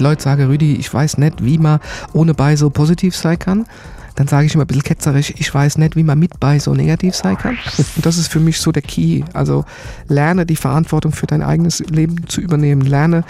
[0.00, 1.80] Leute sagen, Rüdi, ich weiß nicht, wie man
[2.12, 3.66] ohne bei so positiv sein kann,
[4.14, 6.72] dann sage ich immer ein bisschen ketzerisch, ich weiß nicht, wie man mit bei so
[6.74, 7.58] negativ sein kann.
[7.96, 9.22] Und das ist für mich so der Key.
[9.32, 9.64] Also
[10.08, 12.82] lerne die Verantwortung für dein eigenes Leben zu übernehmen.
[12.82, 13.24] Lerne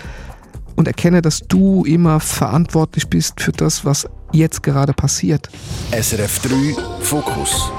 [0.77, 5.49] und erkenne, dass du immer verantwortlich bist für das, was jetzt gerade passiert.
[5.93, 7.71] SRF 3 Fokus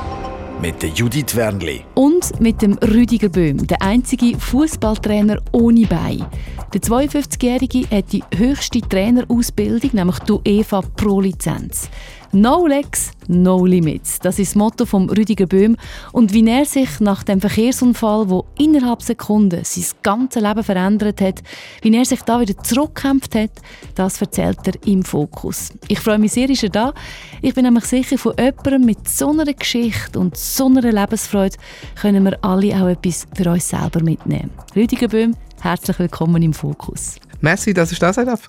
[0.62, 1.82] mit der Judith Wernli.
[1.96, 6.26] Und mit dem Rüdiger Böhm, der einzige Fußballtrainer ohne Bein.
[6.74, 11.90] Der 52-Jährige hat die höchste Trainerausbildung, nämlich die UEFA Pro-Lizenz.
[12.32, 14.20] No Legs, no Limits.
[14.20, 15.78] Das ist das Motto von Rüdiger Böhm.
[16.12, 21.44] Und wie er sich nach dem Verkehrsunfall, wo innerhalb Sekunden sein ganzes Leben verändert hat,
[21.82, 23.52] wie er sich da wieder zurückkämpft hat,
[23.96, 25.74] das erzählt er im Fokus.
[25.88, 26.94] Ich freue mich sehr, ist er da.
[27.42, 31.58] Ich bin nämlich sicher, von jemandem mit so einer Geschichte und so einer Lebensfreude
[31.96, 34.52] können wir alle auch etwas für uns selber mitnehmen.
[34.76, 37.16] Rüdiger Böhm, herzlich willkommen im Fokus.
[37.42, 38.48] Merci, dass ich da sein darf.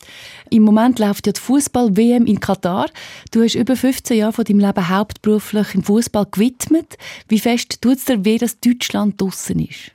[0.50, 2.88] Im Moment läuft ja die Fußball-WM in Katar.
[3.32, 6.96] Du hast über 15 Jahre von deinem Leben hauptberuflich im Fußball gewidmet.
[7.28, 9.92] Wie fest tut es dir weh, dass Deutschland draußen ist?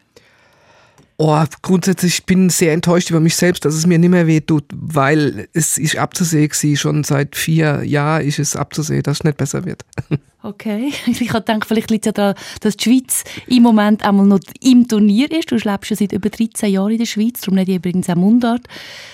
[1.18, 4.42] Oh, grundsätzlich bin ich sehr enttäuscht über mich selbst, dass es mir nicht mehr weh
[4.42, 9.38] tut, weil es ist abzusehen, schon seit vier Jahren ist es abzusehen, dass es nicht
[9.38, 9.86] besser wird.
[10.44, 10.92] Okay.
[11.08, 14.40] Ich habe gedacht, vielleicht liegt es ja daran, dass die Schweiz im Moment einmal noch
[14.62, 15.52] im Turnier ist.
[15.52, 18.66] Du lebst schon seit über 13 Jahren in der Schweiz, darum nicht übrigens auch Mundart.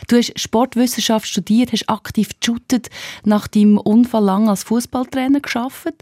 [0.08, 2.90] Du hast Sportwissenschaft studiert, hast aktiv geshootet,
[3.26, 5.94] nach deinem Unfall lang als Fußballtrainer geschafft.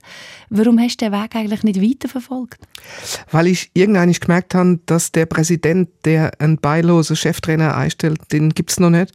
[0.49, 2.59] Warum hast du den Weg eigentlich nicht weiterverfolgt?
[3.31, 8.71] Weil ich irgendwann gemerkt habe, dass der Präsident, der einen beilosen Cheftrainer einstellt, den gibt
[8.71, 9.11] es noch nicht.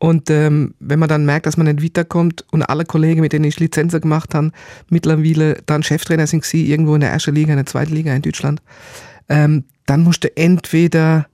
[0.00, 3.44] Und ähm, wenn man dann merkt, dass man nicht weiterkommt und alle Kollegen, mit denen
[3.44, 4.50] ich Lizenzen gemacht habe,
[4.88, 8.22] mittlerweile dann Cheftrainer sind sie irgendwo in der ersten Liga, in der zweiten Liga in
[8.22, 8.62] Deutschland,
[9.28, 11.26] ähm, dann musst du entweder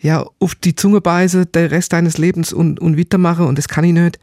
[0.00, 3.84] ja, auf die Zunge beißen, den Rest deines Lebens und, und weitermachen und das kann
[3.84, 4.20] ich nicht.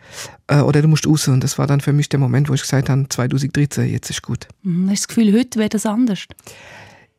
[0.47, 1.27] Äh, oder du musst raus.
[1.27, 4.21] Und das war dann für mich der Moment, wo ich gesagt habe, 2013, jetzt ist
[4.21, 4.47] gut.
[4.63, 4.89] Mhm.
[4.89, 6.27] Hast du das Gefühl, heute wäre das anders?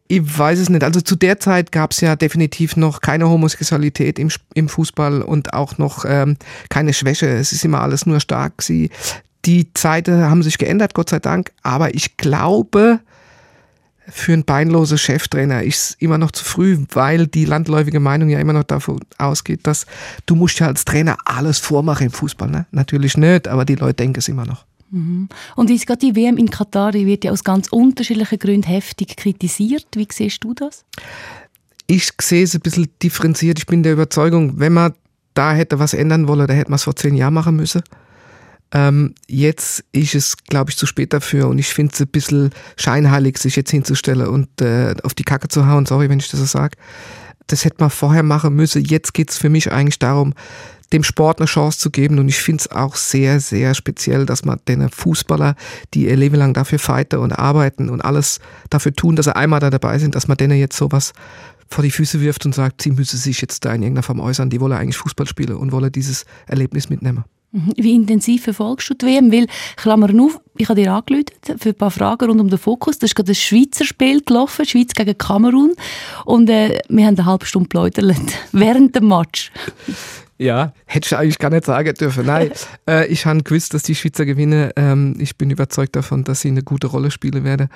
[0.09, 0.85] Ich weiß es nicht.
[0.85, 5.53] Also zu der Zeit gab es ja definitiv noch keine Homosexualität im, im Fußball und
[5.53, 6.37] auch noch ähm,
[6.69, 7.27] keine Schwäche.
[7.27, 8.63] Es ist immer alles nur stark.
[8.63, 8.91] Sie,
[9.45, 11.53] die Zeiten haben sich geändert, Gott sei Dank.
[11.63, 13.01] Aber ich glaube,
[14.09, 18.39] für einen beinlosen Cheftrainer ist es immer noch zu früh, weil die landläufige Meinung ja
[18.39, 19.87] immer noch davon ausgeht, dass
[20.27, 22.49] du musst ja als Trainer alles vormachen im Fußball.
[22.49, 22.67] Ne?
[22.71, 24.65] Natürlich nicht, aber die Leute denken es immer noch.
[24.91, 25.29] Mhm.
[25.57, 29.17] Und ist gerade die WM in Katar die wird ja aus ganz unterschiedlichen Gründen heftig
[29.17, 29.87] kritisiert.
[29.95, 30.85] Wie siehst du das?
[31.87, 33.59] Ich sehe es ein bisschen differenziert.
[33.59, 34.95] Ich bin der Überzeugung, wenn man
[35.35, 37.83] da hätte was ändern wollen, dann hätte man es vor zehn Jahren machen müssen.
[38.73, 42.51] Ähm, jetzt ist es, glaube ich, zu spät dafür und ich finde es ein bisschen
[42.77, 45.87] scheinheilig, sich jetzt hinzustellen und äh, auf die Kacke zu hauen.
[45.87, 46.77] Sorry, wenn ich das so sage.
[47.47, 48.85] Das hätte man vorher machen müssen.
[48.85, 50.35] Jetzt geht es für mich eigentlich darum,
[50.93, 52.19] dem Sport eine Chance zu geben.
[52.19, 55.57] Und ich finde es auch sehr, sehr speziell, dass man den Fußballer,
[55.95, 59.61] die ihr Leben lang dafür fighten und arbeiten und alles dafür tun, dass sie einmal
[59.61, 61.13] da dabei sind, dass man denen jetzt sowas
[61.69, 64.51] vor die Füße wirft und sagt, sie müsse sich jetzt da in irgendeiner Form äußern,
[64.51, 67.25] die wolle eigentlich Fußball spielen und wolle dieses Erlebnis mitnehmen.
[67.53, 67.73] Mhm.
[67.77, 69.33] Wie intensiv verfolgst du die WM?
[69.33, 71.25] Weil, Klammer auf, ich habe dir angerufen
[71.59, 72.99] für ein paar Fragen rund um den Fokus.
[72.99, 75.75] Das ist gerade ein Schweizer Spiel gelaufen, Schweiz gegen Kamerun.
[76.25, 78.15] Und äh, wir haben eine halbe Stunde geläutert
[78.53, 79.51] während dem Match.
[80.39, 82.27] Ja, hätte ich eigentlich gar nicht sagen dürfen.
[82.27, 82.51] Nein,
[82.89, 84.71] äh, ich habe gewusst, dass die Schweizer gewinnen.
[84.77, 87.69] Ähm, ich bin überzeugt davon, dass sie eine gute Rolle spielen werden.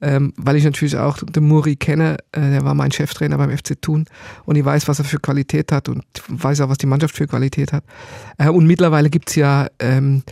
[0.00, 2.16] Ähm, weil ich natürlich auch den Muri kenne.
[2.32, 4.06] Äh, der war mein Cheftrainer beim FC Thun.
[4.46, 7.26] Und ich weiß, was er für Qualität hat und weiß auch, was die Mannschaft für
[7.26, 7.84] Qualität hat.
[8.38, 10.22] Äh, und mittlerweile gibt's ja ähm,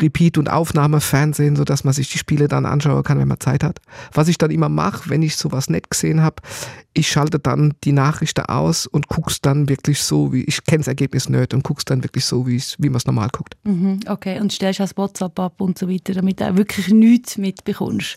[0.00, 3.80] Repeat- und Aufnahmefernsehen, sodass man sich die Spiele dann anschauen kann, wenn man Zeit hat.
[4.12, 6.42] Was ich dann immer mache, wenn ich sowas nicht gesehen habe,
[6.96, 10.88] ich schalte dann die Nachrichten aus und guck's dann wirklich so, wie ich kenne das
[10.88, 13.54] Ergebnis nicht und guck's dann wirklich so, wie, wie man es normal guckt.
[13.64, 17.36] Mhm, okay, und stellst als WhatsApp ab und so weiter, damit du auch wirklich nichts
[17.36, 18.16] mitbekommst.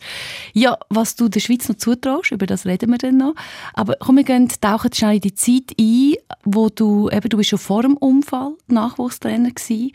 [0.53, 3.35] Ja, was du der Schweiz noch zutraust, über das reden wir dann noch.
[3.73, 6.13] Aber komm, wir gehen, tauchen schnell in die Zeit ein,
[6.45, 9.91] wo du, eben, du bist schon vor dem Unfall Nachwuchstrainer gewesen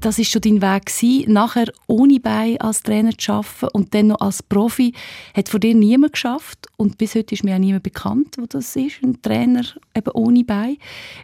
[0.00, 4.08] das ist schon dein Weg gewesen, nachher ohne Bein als Trainer zu arbeiten und dann
[4.08, 4.94] noch als Profi,
[5.34, 8.76] hat vor dir niemand geschafft und bis heute ist mir auch niemand bekannt, wo das
[8.76, 10.76] ist, ein Trainer eben ohne Bein.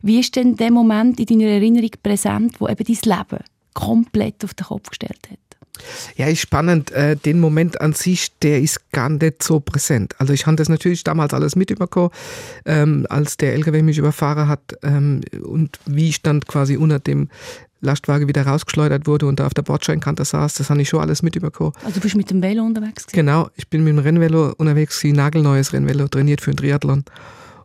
[0.02, 3.44] Wie ist denn der Moment in deiner Erinnerung präsent, wo eben dein Leben
[3.74, 5.38] komplett auf den Kopf gestellt hat?
[6.16, 6.90] Ja, ist spannend.
[6.92, 10.14] Äh, den Moment an sich, der ist gar nicht so präsent.
[10.18, 12.10] Also ich habe das natürlich damals alles mitbekommen,
[12.64, 17.28] ähm, als der LKW mich überfahren hat ähm, und wie ich dann quasi unter dem
[17.80, 20.54] Lastwagen wieder rausgeschleudert wurde und da auf der Bordscheinkante saß.
[20.54, 21.72] Das habe ich schon alles mitbekommen.
[21.82, 23.06] Also du bist mit dem Velo unterwegs?
[23.06, 23.16] Gewesen?
[23.16, 27.04] Genau, ich bin mit dem Rennvelo unterwegs, ein nagelneues Rennvelo, trainiert für ein Triathlon.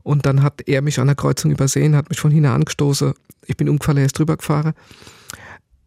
[0.04, 3.14] Und dann hat er mich an der Kreuzung übersehen, hat mich von hinten angestoßen.
[3.46, 4.74] Ich bin umgefallen, er ist drüber gefahren.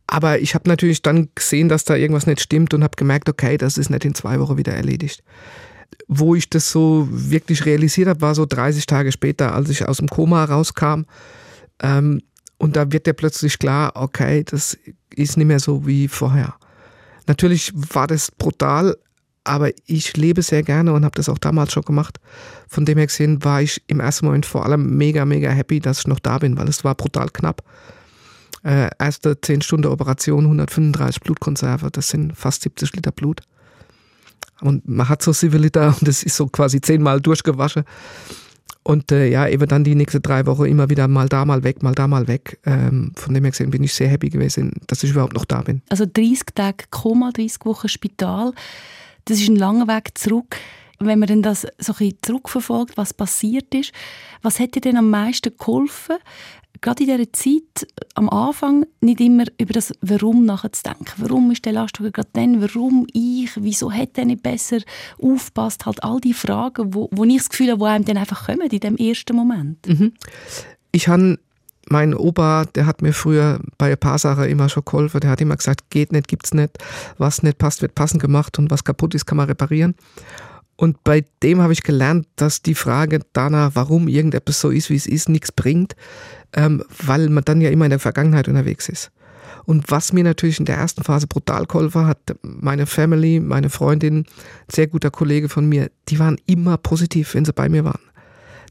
[0.07, 3.57] Aber ich habe natürlich dann gesehen, dass da irgendwas nicht stimmt und habe gemerkt, okay,
[3.57, 5.23] das ist nicht in zwei Wochen wieder erledigt.
[6.09, 9.99] Wo ich das so wirklich realisiert habe, war so 30 Tage später, als ich aus
[9.99, 11.03] dem Koma rauskam.
[11.83, 12.23] Ähm,
[12.59, 14.79] und da wird dir plötzlich klar, okay, das
[15.15, 16.55] ist nicht mehr so wie vorher.
[17.27, 18.97] Natürlich war das brutal,
[19.45, 22.19] aber ich lebe sehr gerne und habe das auch damals schon gemacht.
[22.69, 26.01] Von dem her gesehen war ich im ersten Moment vor allem mega, mega happy, dass
[26.01, 27.63] ich noch da bin, weil es war brutal knapp.
[28.63, 33.43] Äh, erste 10 Stunden Operation, 135 Blutkonserve, das sind fast 70 Liter Blut.
[34.63, 37.85] Und man hat so 7 Liter und das ist so quasi zehnmal durchgewaschen.
[38.85, 41.83] Und äh, ja, eben dann die nächsten drei Wochen immer wieder mal da, mal weg,
[41.83, 42.59] mal da, mal weg.
[42.67, 45.63] Ähm, von dem her gesehen bin ich sehr happy gewesen, dass ich überhaupt noch da
[45.63, 45.81] bin.
[45.89, 48.53] Also 30 Tage Koma, 30 Wochen Spital,
[49.25, 50.57] das ist ein langer Weg zurück.
[51.01, 53.93] Wenn man dann das so ein bisschen zurückverfolgt, was passiert ist,
[54.43, 56.17] was dir denn am meisten geholfen,
[56.85, 61.15] gerade in dieser Zeit am Anfang nicht immer über das Warum nachzudenken.
[61.17, 62.61] Warum ist der Lastwagen gerade dann?
[62.61, 63.51] Warum ich?
[63.57, 64.79] Wieso hat er nicht besser
[65.21, 65.87] aufgepasst?
[65.87, 68.69] Halt all die Fragen, wo, wo ich das Gefühl habe, wo einem dann einfach kommen
[68.69, 69.89] in dem ersten Moment.
[69.89, 70.13] Mhm.
[70.93, 71.39] Ich habe
[71.89, 75.21] mein Opa, der hat mir früher bei ein paar Sachen immer schon geholfen.
[75.21, 76.79] Der hat immer gesagt, geht nicht, gibt's nicht.
[77.17, 79.95] Was nicht passt, wird passend gemacht und was kaputt ist, kann man reparieren.
[80.77, 84.97] Und bei dem habe ich gelernt, dass die Frage danach, warum irgendetwas so ist, wie
[84.97, 85.95] es ist, nichts bringt,
[86.53, 89.11] ähm, weil man dann ja immer in der Vergangenheit unterwegs ist.
[89.67, 94.27] Und was mir natürlich in der ersten Phase brutal geholfen hat, meine Family, meine Freundin,
[94.71, 98.01] sehr guter Kollege von mir, die waren immer positiv, wenn sie bei mir waren.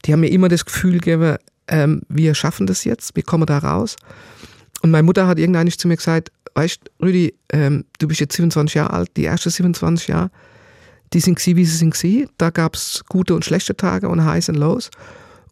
[0.04, 1.36] Die haben mir immer das Gefühl gegeben,
[1.66, 3.96] ähm, wir schaffen das jetzt, wir kommen da raus.
[4.82, 8.74] Und meine Mutter hat irgendwann zu mir gesagt, weißt Rüdi, ähm, du bist jetzt 27
[8.74, 10.30] Jahre alt, die ersten 27 Jahre,
[11.14, 12.28] die sind sie, wie sie sind sie.
[12.38, 14.90] Da gab es gute und schlechte Tage und Highs und Lows.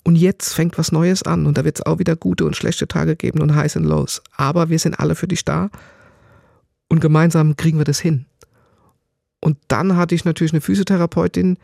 [0.05, 2.89] Und jetzt fängt was Neues an und da wird es auch wieder gute und schlechte
[2.89, 4.21] Tage geben und Highs und Lows.
[4.37, 5.71] Aber wir sind alle für dich da
[6.89, 8.27] und gemeinsam kriegen wir das hin.
[9.41, 11.57] Und dann hatte ich natürlich eine Physiotherapeutin,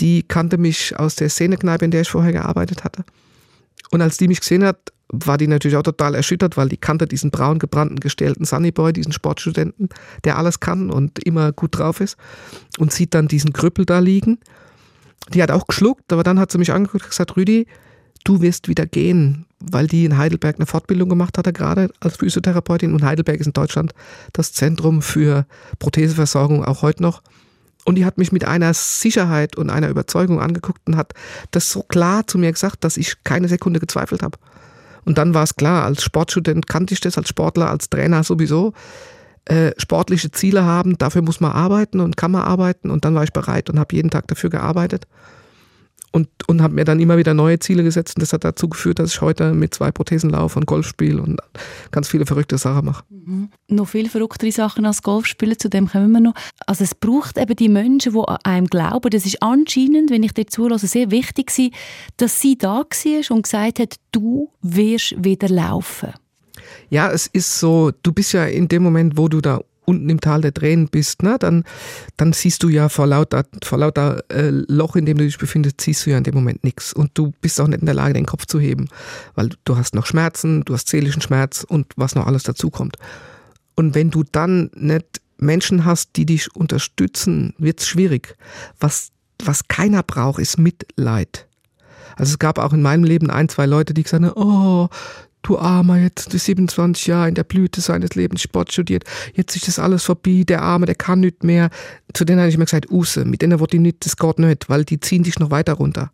[0.00, 3.04] die kannte mich aus der Szenekneipe, in der ich vorher gearbeitet hatte.
[3.90, 7.06] Und als die mich gesehen hat, war die natürlich auch total erschüttert, weil die kannte
[7.06, 9.88] diesen braun gebrannten, gestellten Sunnyboy, diesen Sportstudenten,
[10.24, 12.16] der alles kann und immer gut drauf ist
[12.78, 14.38] und sieht dann diesen Krüppel da liegen.
[15.32, 17.66] Die hat auch geschluckt, aber dann hat sie mich angeguckt und gesagt, Rüdi,
[18.24, 22.92] du wirst wieder gehen, weil die in Heidelberg eine Fortbildung gemacht hatte, gerade als Physiotherapeutin.
[22.92, 23.92] Und Heidelberg ist in Deutschland
[24.32, 25.46] das Zentrum für
[25.78, 27.22] Protheseversorgung auch heute noch.
[27.84, 31.14] Und die hat mich mit einer Sicherheit und einer Überzeugung angeguckt und hat
[31.52, 34.38] das so klar zu mir gesagt, dass ich keine Sekunde gezweifelt habe.
[35.08, 38.74] Und dann war es klar, als Sportstudent kannte ich das, als Sportler, als Trainer sowieso.
[39.46, 42.90] Äh, sportliche Ziele haben, dafür muss man arbeiten und kann man arbeiten.
[42.90, 45.06] Und dann war ich bereit und habe jeden Tag dafür gearbeitet
[46.12, 48.16] und, und habe mir dann immer wieder neue Ziele gesetzt.
[48.16, 51.22] Und das hat dazu geführt, dass ich heute mit zwei Prothesen laufe und Golf spiele
[51.22, 51.40] und
[51.90, 53.04] ganz viele verrückte Sachen mache.
[53.10, 53.50] Mhm.
[53.68, 56.34] Noch viel verrücktere Sachen als Golf spielen, zu dem kommen wir noch.
[56.66, 59.10] Also es braucht eben die Menschen, die an einem glauben.
[59.10, 61.70] Das ist anscheinend, wenn ich dir zulasse, sehr wichtig war,
[62.16, 66.12] dass sie da war und gesagt hat, du wirst wieder laufen.
[66.90, 70.20] Ja, es ist so, du bist ja in dem Moment, wo du da unten im
[70.20, 71.64] Tal der Tränen bist, ne, dann,
[72.18, 75.80] dann siehst du ja vor lauter, vor lauter äh, Loch, in dem du dich befindest,
[75.80, 76.92] siehst du ja in dem Moment nichts.
[76.92, 78.88] Und du bist auch nicht in der Lage, den Kopf zu heben,
[79.34, 82.98] weil du hast noch Schmerzen, du hast seelischen Schmerz und was noch alles dazukommt.
[83.74, 88.36] Und wenn du dann nicht Menschen hast, die dich unterstützen, wird es schwierig.
[88.78, 89.10] Was,
[89.42, 91.46] was keiner braucht, ist Mitleid.
[92.16, 94.88] Also es gab auch in meinem Leben ein, zwei Leute, die gesagt haben, oh,
[95.42, 99.04] du Armer, jetzt du 27 Jahre in der Blüte seines Lebens Sport studiert,
[99.34, 101.70] jetzt ist das alles vorbei, der Arme, der kann nicht mehr.
[102.14, 104.68] Zu denen habe ich mir gesagt, Use, mit denen wird die nicht, das geht nicht,
[104.68, 106.10] weil die ziehen dich noch weiter runter.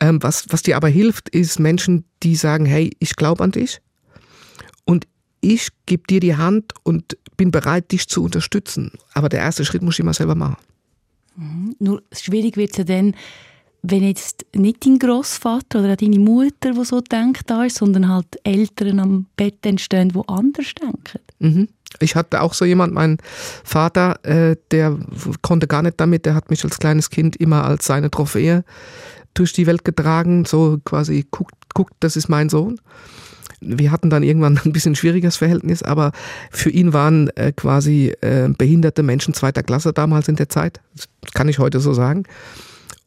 [0.00, 3.80] Ähm, was, was dir aber hilft, ist Menschen, die sagen, hey, ich glaube an dich
[4.84, 5.06] und
[5.40, 8.92] ich gebe dir die Hand und bin bereit, dich zu unterstützen.
[9.14, 10.56] Aber der erste Schritt muss ich immer selber machen.
[11.36, 11.74] Mhm.
[11.78, 13.14] Nur schwierig wird es ja dann,
[13.82, 18.38] wenn jetzt nicht dein Großvater oder deine Mutter, die so denkt, da ist, sondern halt
[18.44, 21.18] Eltern am Bett entstehen, die anders denken.
[21.38, 21.68] Mhm.
[21.98, 23.18] Ich hatte auch so jemand, mein
[23.64, 24.96] Vater, äh, der
[25.42, 28.64] konnte gar nicht damit, der hat mich als kleines Kind immer als seine Trophäe
[29.34, 32.80] durch die Welt getragen, so quasi guckt, guckt, das ist mein Sohn.
[33.60, 36.12] Wir hatten dann irgendwann ein bisschen schwieriges Verhältnis, aber
[36.50, 40.80] für ihn waren äh, quasi äh, behinderte Menschen zweiter Klasse damals in der Zeit.
[40.94, 42.24] Das kann ich heute so sagen.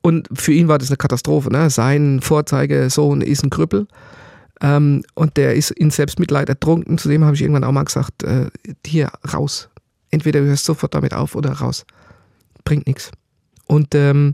[0.05, 1.49] Und für ihn war das eine Katastrophe.
[1.49, 1.69] Ne?
[1.69, 3.87] Sein Vorzeigesohn ist ein Krüppel.
[4.61, 6.97] Ähm, und der ist in Selbstmitleid ertrunken.
[6.97, 8.47] Zudem habe ich irgendwann auch mal gesagt, äh,
[8.85, 9.69] hier raus.
[10.11, 11.85] Entweder du hörst sofort damit auf oder raus.
[12.65, 13.11] Bringt nichts.
[13.65, 14.33] Und ähm,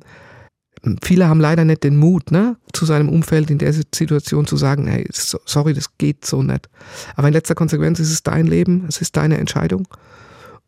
[1.03, 4.88] viele haben leider nicht den Mut, ne, zu seinem Umfeld in der Situation zu sagen,
[4.88, 6.67] hey, sorry, das geht so nicht.
[7.15, 9.88] Aber in letzter Konsequenz ist es dein Leben, es ist deine Entscheidung.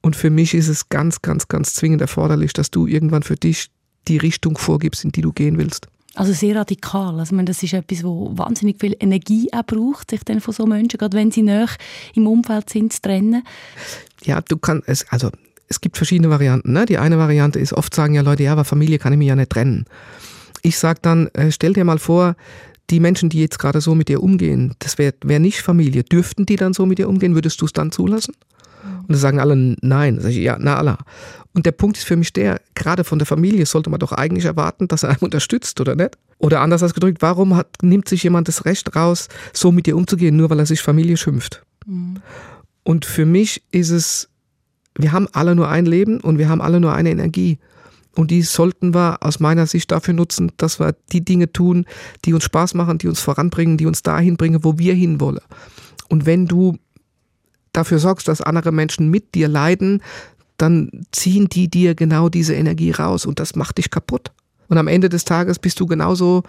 [0.01, 3.69] Und für mich ist es ganz, ganz, ganz zwingend erforderlich, dass du irgendwann für dich
[4.07, 5.87] die Richtung vorgibst, in die du gehen willst.
[6.15, 7.19] Also sehr radikal.
[7.19, 10.65] Also meine, das ist etwas, wo wahnsinnig viel Energie auch braucht, sich dann von so
[10.65, 11.69] Menschen, gerade wenn sie näher
[12.15, 13.43] im Umfeld sind, zu trennen.
[14.23, 15.29] Ja, du kannst, also
[15.69, 16.73] es gibt verschiedene Varianten.
[16.73, 16.85] Ne?
[16.85, 19.35] Die eine Variante ist, oft sagen ja Leute, ja, aber Familie kann ich mir ja
[19.35, 19.85] nicht trennen.
[20.61, 22.35] Ich sage dann, äh, stell dir mal vor,
[22.89, 26.03] die Menschen, die jetzt gerade so mit dir umgehen, das wäre wär nicht Familie.
[26.03, 27.35] Dürften die dann so mit dir umgehen?
[27.35, 28.35] Würdest du es dann zulassen?
[28.83, 30.19] Und da sagen alle nein.
[30.19, 30.97] Sag ich, ja, na Allah.
[31.53, 34.45] Und der Punkt ist für mich der, gerade von der Familie sollte man doch eigentlich
[34.45, 36.17] erwarten, dass er einem unterstützt, oder nicht?
[36.37, 40.35] Oder anders ausgedrückt, warum hat, nimmt sich jemand das Recht raus, so mit dir umzugehen,
[40.35, 41.63] nur weil er sich Familie schimpft?
[41.85, 42.17] Mhm.
[42.83, 44.29] Und für mich ist es,
[44.97, 47.59] wir haben alle nur ein Leben und wir haben alle nur eine Energie.
[48.15, 51.85] Und die sollten wir aus meiner Sicht dafür nutzen, dass wir die Dinge tun,
[52.25, 55.41] die uns Spaß machen, die uns voranbringen, die uns dahin bringen, wo wir hinwollen.
[56.09, 56.77] Und wenn du
[57.73, 60.01] dafür sorgst, dass andere Menschen mit dir leiden,
[60.57, 64.31] dann ziehen die dir genau diese Energie raus und das macht dich kaputt.
[64.67, 66.43] Und am Ende des Tages bist du genauso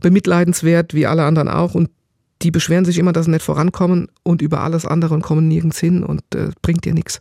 [0.00, 1.90] bemitleidenswert wie alle anderen auch und
[2.42, 5.78] die beschweren sich immer, dass sie nicht vorankommen und über alles andere und kommen nirgends
[5.78, 7.20] hin und äh, bringt dir nichts.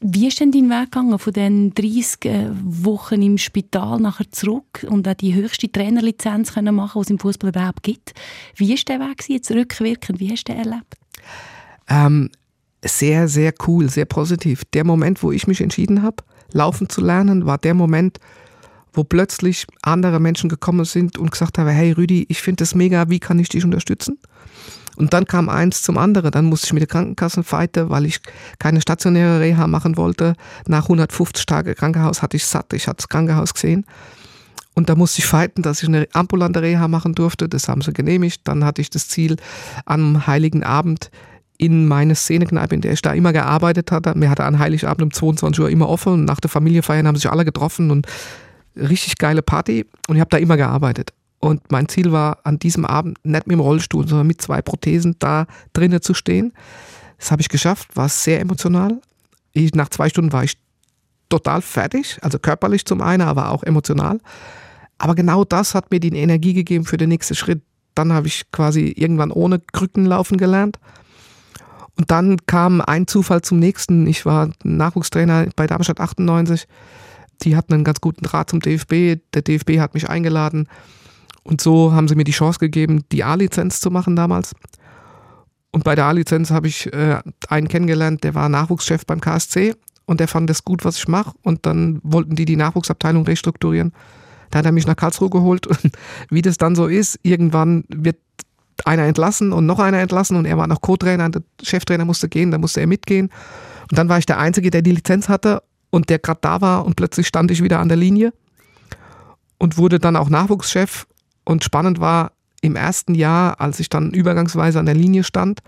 [0.00, 4.86] Wie ist denn dein Weg gegangen von den 30 äh, Wochen im Spital nachher zurück
[4.88, 8.12] und auch die höchste Trainerlizenz können machen, die es im Fußball überhaupt gibt?
[8.56, 10.20] Wie ist der Weg jetzt rückwirkend?
[10.20, 10.94] Wie hast du den erlebt?
[11.94, 12.30] Ähm,
[12.84, 14.64] sehr, sehr cool, sehr positiv.
[14.72, 16.16] Der Moment, wo ich mich entschieden habe,
[16.52, 18.18] laufen zu lernen, war der Moment,
[18.92, 23.08] wo plötzlich andere Menschen gekommen sind und gesagt haben, hey Rüdi, ich finde das mega,
[23.08, 24.18] wie kann ich dich unterstützen?
[24.96, 26.30] Und dann kam eins zum anderen.
[26.30, 28.20] Dann musste ich mit der Krankenkasse fighten, weil ich
[28.58, 30.34] keine stationäre Reha machen wollte.
[30.68, 32.72] Nach 150 Tage Krankenhaus hatte ich satt.
[32.72, 33.86] Ich hatte das Krankenhaus gesehen.
[34.74, 37.48] Und da musste ich fighten, dass ich eine ambulante Reha machen durfte.
[37.48, 38.42] Das haben sie genehmigt.
[38.44, 39.36] Dann hatte ich das Ziel,
[39.84, 41.10] am Heiligen Abend
[41.56, 44.16] in meine Szenekneipe, in der ich da immer gearbeitet hatte.
[44.16, 47.30] Mir hatte an Heiligabend um 22 Uhr immer offen und nach der Familiefeiern haben sich
[47.30, 48.06] alle getroffen und
[48.76, 51.12] richtig geile Party und ich habe da immer gearbeitet.
[51.38, 55.16] Und mein Ziel war, an diesem Abend nicht mit dem Rollstuhl, sondern mit zwei Prothesen
[55.18, 56.52] da drinnen zu stehen.
[57.18, 59.00] Das habe ich geschafft, war sehr emotional.
[59.52, 60.58] Ich, nach zwei Stunden war ich
[61.28, 64.20] total fertig, also körperlich zum einen, aber auch emotional.
[64.98, 67.62] Aber genau das hat mir die Energie gegeben für den nächsten Schritt.
[67.94, 70.78] Dann habe ich quasi irgendwann ohne Krücken laufen gelernt
[71.96, 74.06] und dann kam ein Zufall zum nächsten.
[74.06, 76.66] Ich war Nachwuchstrainer bei Darmstadt 98.
[77.42, 79.20] Die hatten einen ganz guten Draht zum DFB.
[79.32, 80.68] Der DFB hat mich eingeladen.
[81.44, 84.54] Und so haben sie mir die Chance gegeben, die A-Lizenz zu machen damals.
[85.70, 89.74] Und bei der A-Lizenz habe ich äh, einen kennengelernt, der war Nachwuchschef beim KSC
[90.06, 91.32] und der fand das gut, was ich mache.
[91.42, 93.92] Und dann wollten die die Nachwuchsabteilung restrukturieren.
[94.50, 95.66] Da hat er mich nach Karlsruhe geholt.
[95.66, 95.92] Und
[96.30, 98.16] wie das dann so ist, irgendwann wird
[98.84, 102.50] einer entlassen und noch einer entlassen und er war noch Co-Trainer, der Cheftrainer musste gehen,
[102.50, 103.30] da musste er mitgehen.
[103.90, 106.84] Und dann war ich der Einzige, der die Lizenz hatte und der gerade da war
[106.84, 108.32] und plötzlich stand ich wieder an der Linie
[109.58, 111.06] und wurde dann auch Nachwuchschef.
[111.44, 115.60] Und spannend war, im ersten Jahr, als ich dann übergangsweise an der Linie stand,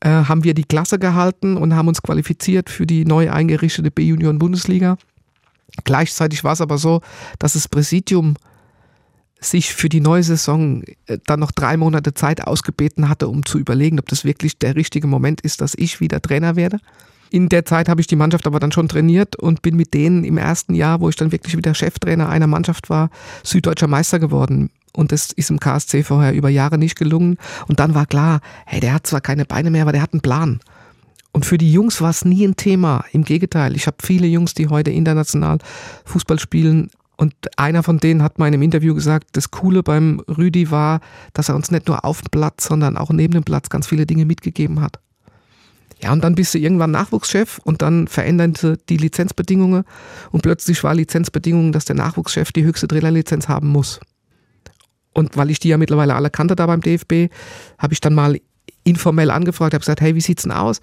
[0.00, 4.98] äh, haben wir die Klasse gehalten und haben uns qualifiziert für die neu eingerichtete B-Union-Bundesliga.
[5.84, 7.00] Gleichzeitig war es aber so,
[7.38, 8.34] dass das Präsidium
[9.40, 13.58] sich für die neue Saison äh, dann noch drei Monate Zeit ausgebeten hatte, um zu
[13.58, 16.78] überlegen, ob das wirklich der richtige Moment ist, dass ich wieder Trainer werde.
[17.30, 20.24] In der Zeit habe ich die Mannschaft aber dann schon trainiert und bin mit denen
[20.24, 23.10] im ersten Jahr, wo ich dann wirklich wieder Cheftrainer einer Mannschaft war,
[23.44, 24.70] süddeutscher Meister geworden.
[24.94, 27.36] Und das ist im KSC vorher über Jahre nicht gelungen.
[27.68, 30.22] Und dann war klar, hey, der hat zwar keine Beine mehr, aber der hat einen
[30.22, 30.60] Plan.
[31.32, 33.04] Und für die Jungs war es nie ein Thema.
[33.12, 35.58] Im Gegenteil, ich habe viele Jungs, die heute international
[36.06, 40.20] Fußball spielen, und einer von denen hat mal in einem Interview gesagt, das Coole beim
[40.20, 41.00] Rüdi war,
[41.32, 44.06] dass er uns nicht nur auf dem Platz, sondern auch neben dem Platz ganz viele
[44.06, 45.00] Dinge mitgegeben hat.
[46.00, 49.82] Ja, und dann bist du irgendwann Nachwuchschef und dann verändern sie die Lizenzbedingungen
[50.30, 53.98] und plötzlich war Lizenzbedingungen, dass der Nachwuchschef die höchste Trainerlizenz haben muss.
[55.12, 57.32] Und weil ich die ja mittlerweile alle kannte da beim DFB,
[57.78, 58.40] habe ich dann mal
[58.84, 60.80] informell angefragt, habe gesagt, hey, wie sieht's denn aus?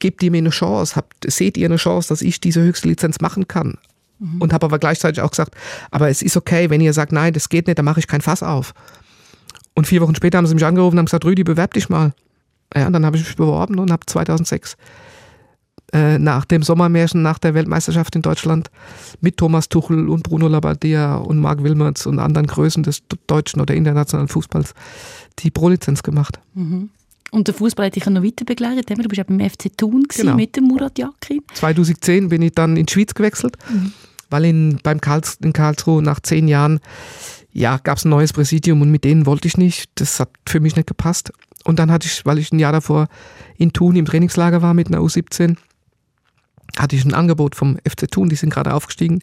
[0.00, 0.96] Gebt ihr mir eine Chance?
[0.96, 3.78] Habt, seht ihr eine Chance, dass ich diese höchste Lizenz machen kann?
[4.18, 4.40] Mhm.
[4.40, 5.54] Und habe aber gleichzeitig auch gesagt,
[5.90, 8.20] aber es ist okay, wenn ihr sagt, nein, das geht nicht, dann mache ich kein
[8.20, 8.72] Fass auf.
[9.74, 12.14] Und vier Wochen später haben sie mich angerufen und haben gesagt, Rüdi, bewerb dich mal.
[12.74, 14.76] Ja, und dann habe ich mich beworben und habe 2006
[15.92, 18.70] äh, nach dem Sommermärchen, nach der Weltmeisterschaft in Deutschland
[19.20, 23.74] mit Thomas Tuchel und Bruno Labbadia und Marc Wilmerts und anderen Größen des deutschen oder
[23.74, 24.74] internationalen Fußballs
[25.38, 26.40] die Pro-Lizenz gemacht.
[26.54, 26.90] Mhm.
[27.30, 28.88] Und der Fußball hat dich noch weiter begleitet.
[28.90, 30.34] Du bist ja beim FC Thun genau.
[30.34, 31.42] mit dem Murat Yakin.
[31.54, 33.56] 2010 bin ich dann in die Schweiz gewechselt.
[33.68, 33.92] Mhm.
[34.30, 36.80] Weil in, beim Karls, in Karlsruhe nach zehn Jahren
[37.52, 39.90] ja, gab es ein neues Präsidium und mit denen wollte ich nicht.
[39.94, 41.32] Das hat für mich nicht gepasst.
[41.64, 43.08] Und dann hatte ich, weil ich ein Jahr davor
[43.56, 45.56] in Thun im Trainingslager war mit einer U17,
[46.78, 49.20] hatte ich ein Angebot vom FC Thun, die sind gerade aufgestiegen,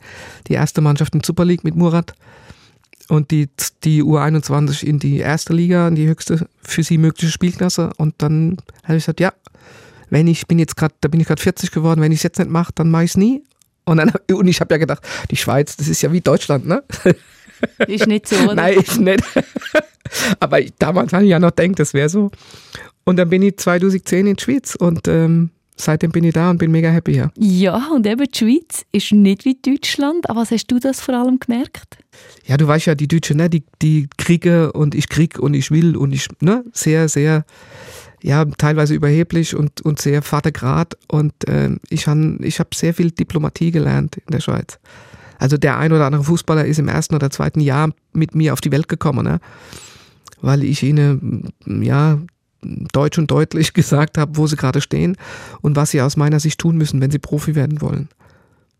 [0.47, 2.15] die erste Mannschaft in Super League mit Murat
[3.07, 3.49] und die,
[3.83, 7.91] die U21 in die erste Liga, in die höchste für sie mögliche Spielklasse.
[7.97, 9.31] Und dann habe ich gesagt, ja,
[10.09, 12.39] wenn ich bin jetzt gerade, da bin ich gerade 40 geworden, wenn ich es jetzt
[12.39, 13.43] nicht mache, dann mache ich es nie.
[13.85, 16.83] Und, dann, und ich habe ja gedacht, die Schweiz, das ist ja wie Deutschland, ne?
[17.87, 18.55] Ist nicht so, oder?
[18.55, 19.23] Nein, ist nicht.
[20.41, 22.29] Aber ich, damals habe ich ja noch gedacht, das wäre so.
[23.05, 26.57] Und dann bin ich 2010 in die Schweiz und ähm, seitdem bin ich da und
[26.57, 27.31] bin mega happy hier.
[27.37, 30.29] Ja, und eben die Schweiz ist nicht wie Deutschland.
[30.29, 31.97] Aber was hast du das vor allem gemerkt?
[32.45, 35.71] Ja, du weißt ja, die Deutschen, ne, die, die kriege und ich krieg und ich
[35.71, 37.45] will und ich, ne, sehr, sehr,
[38.23, 40.97] ja, teilweise überheblich und, und sehr Vatergrad.
[41.09, 44.79] Und äh, ich habe ich hab sehr viel Diplomatie gelernt in der Schweiz.
[45.39, 48.61] Also der ein oder andere Fußballer ist im ersten oder zweiten Jahr mit mir auf
[48.61, 49.39] die Welt gekommen, ne?
[50.41, 52.17] weil ich ihnen ja
[52.61, 55.17] deutsch und deutlich gesagt habe, wo sie gerade stehen
[55.61, 58.07] und was sie aus meiner Sicht tun müssen, wenn sie Profi werden wollen.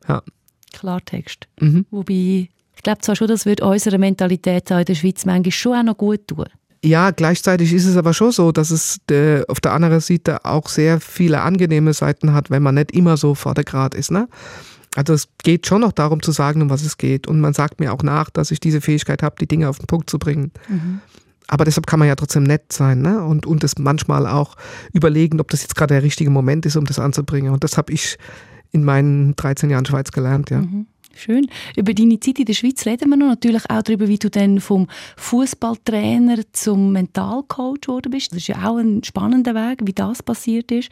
[0.08, 0.24] Ja.
[0.72, 1.50] Klartext.
[1.60, 1.86] Mhm.
[1.92, 5.84] Wobei, ich glaube zwar schon, das wird unserer Mentalität in der Schweiz manchmal schon auch
[5.84, 6.46] noch gut tun.
[6.84, 10.68] Ja, gleichzeitig ist es aber schon so, dass es äh, auf der anderen Seite auch
[10.68, 14.12] sehr viele angenehme Seiten hat, wenn man nicht immer so vordergrad ist.
[14.12, 14.28] Ne?
[14.96, 17.26] Also es geht schon noch darum zu sagen, um was es geht.
[17.26, 19.88] Und man sagt mir auch nach, dass ich diese Fähigkeit habe, die Dinge auf den
[19.88, 20.52] Punkt zu bringen.
[20.68, 21.00] Mhm.
[21.48, 23.24] Aber deshalb kann man ja trotzdem nett sein ne?
[23.24, 24.56] und, und es manchmal auch
[24.92, 27.54] überlegen, ob das jetzt gerade der richtige Moment ist, um das anzubringen.
[27.54, 28.18] Und das habe ich
[28.72, 30.60] in meinen 13 Jahren Schweiz gelernt, ja.
[30.60, 30.88] Mhm.
[31.16, 31.48] Schön.
[31.76, 34.60] Über deine Zeit in der Schweiz reden wir noch natürlich auch darüber, wie du dann
[34.60, 38.32] vom Fußballtrainer zum Mentalcoach geworden bist.
[38.32, 40.90] Das ist ja auch ein spannender Weg, wie das passiert ist.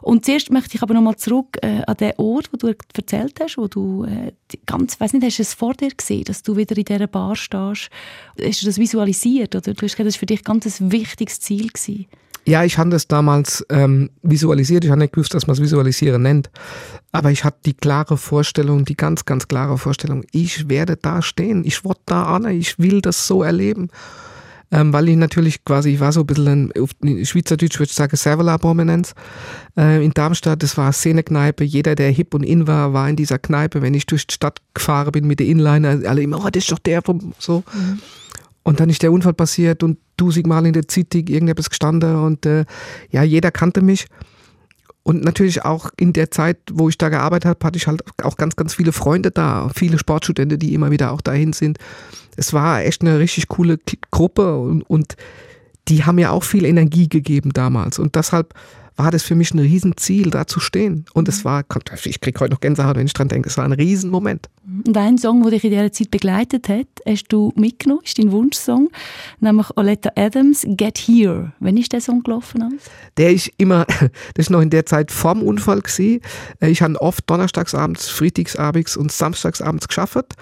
[0.00, 3.38] Und zuerst möchte ich aber noch mal zurück äh, an den Ort, wo du erzählt
[3.40, 4.32] hast, wo du äh,
[4.66, 7.36] ganz, weiß nicht, hast du es vor dir gesehen, dass du wieder in dieser Bar
[7.36, 7.88] stehst?
[8.42, 11.38] Hast du das visualisiert oder du hast gesagt, das war für dich ganz ein wichtiges
[11.38, 12.06] Ziel gewesen?
[12.44, 14.84] Ja, ich habe das damals ähm, visualisiert.
[14.84, 16.50] Ich habe nicht gewusst, dass man es visualisieren nennt.
[17.12, 21.64] Aber ich hatte die klare Vorstellung, die ganz, ganz klare Vorstellung, ich werde da stehen.
[21.64, 22.46] Ich werde da an.
[22.46, 23.90] Ich will das so erleben.
[24.72, 26.70] Ähm, weil ich natürlich quasi, ich war so ein bisschen
[27.02, 29.14] in Schweizerdeutsch würde ich sagen, Servala-Prominenz.
[29.76, 31.62] Äh, in Darmstadt, das war eine Szenekneipe.
[31.62, 33.82] Jeder, der hip und in war, war in dieser Kneipe.
[33.82, 36.72] Wenn ich durch die Stadt gefahren bin mit der Inliner, alle immer, oh, das ist
[36.72, 37.62] doch der vom, so.
[37.74, 37.98] Mhm.
[38.64, 42.64] Und dann ist der Unfall passiert und tausendmal in der Zeitung irgendetwas gestanden und äh,
[43.10, 44.06] ja, jeder kannte mich.
[45.04, 48.36] Und natürlich auch in der Zeit, wo ich da gearbeitet habe, hatte ich halt auch
[48.36, 51.78] ganz, ganz viele Freunde da, viele Sportstudenten, die immer wieder auch dahin sind.
[52.36, 53.80] Es war echt eine richtig coole
[54.12, 55.16] Gruppe und, und
[55.88, 57.98] die haben mir auch viel Energie gegeben damals.
[57.98, 58.54] Und deshalb
[58.96, 61.04] war das für mich ein Riesenziel, da zu stehen.
[61.14, 61.44] Und es mhm.
[61.44, 61.64] war,
[62.04, 64.48] ich kriege heute noch Gänsehaut, wenn ich dran denke, es war ein Riesenmoment.
[64.86, 68.30] Und ein Song, der dich in dieser Zeit begleitet hat, hast du mitgenommen, ist dein
[68.30, 68.90] Wunschsong,
[69.40, 71.52] nämlich Oletta Adams, Get Here.
[71.60, 72.78] Wann ist der Song gelaufen?
[73.16, 73.86] Der ist immer,
[74.34, 76.20] das ist noch in der Zeit vorm Unfall gewesen.
[76.60, 80.36] Ich habe oft donnerstagsabends, freitagsabends und samstagsabends geschafft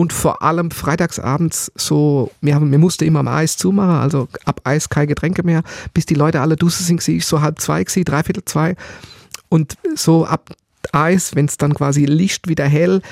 [0.00, 4.62] und vor allem freitagsabends so, wir, haben, wir mussten immer am Eis zumachen, also ab
[4.64, 8.04] Eis keine Getränke mehr, bis die Leute alle dusse sind, ich so halb zwei, gewesen,
[8.04, 8.76] dreiviertel zwei.
[9.50, 10.54] Und so ab
[10.92, 13.02] Eis, wenn es dann quasi Licht wieder hell,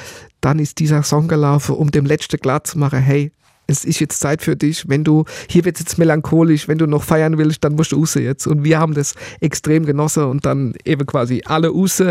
[0.40, 3.32] dann ist dieser Song gelaufen, um dem letzten klar zu machen, hey,
[3.68, 4.88] es ist jetzt Zeit für dich.
[4.88, 8.14] Wenn du, hier wird jetzt melancholisch, wenn du noch feiern willst, dann musst du raus
[8.14, 8.46] jetzt.
[8.46, 12.02] Und wir haben das extrem genossen und dann eben quasi alle raus,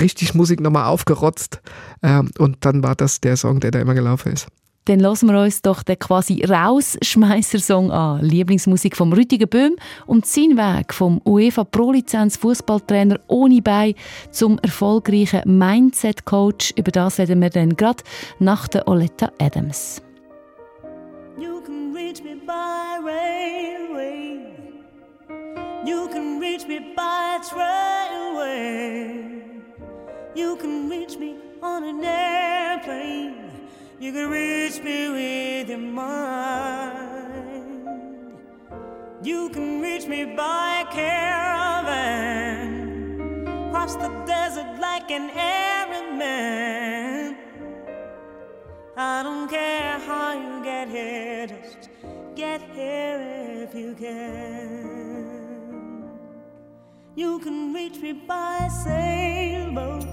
[0.00, 1.60] richtig Musik nochmal aufgerotzt.
[2.02, 4.46] Ähm, und dann war das der Song, der da immer gelaufen ist.
[4.86, 8.24] Dann lassen wir uns doch den quasi Rausschmeißer-Song an.
[8.24, 13.94] Lieblingsmusik vom Rüdiger Böhm und sein Weg vom UEFA Pro-Lizenz Fußballtrainer ohne Bein
[14.30, 16.74] zum erfolgreichen Mindset-Coach.
[16.76, 18.02] Über das reden wir dann gerade
[18.38, 20.02] nach der Oletta Adams.
[22.02, 24.56] Reach me by railway.
[25.84, 29.42] You can reach me by trailway.
[30.34, 33.68] You can reach me on an airplane.
[34.00, 37.18] You can reach me with your mind.
[39.22, 42.00] You can reach me by caravan.
[43.70, 47.36] Cross the desert like an Arab man.
[48.96, 51.46] I don't care how you get here,
[52.40, 53.20] get here
[53.64, 55.28] if you can.
[57.14, 60.06] You can reach me by sailboat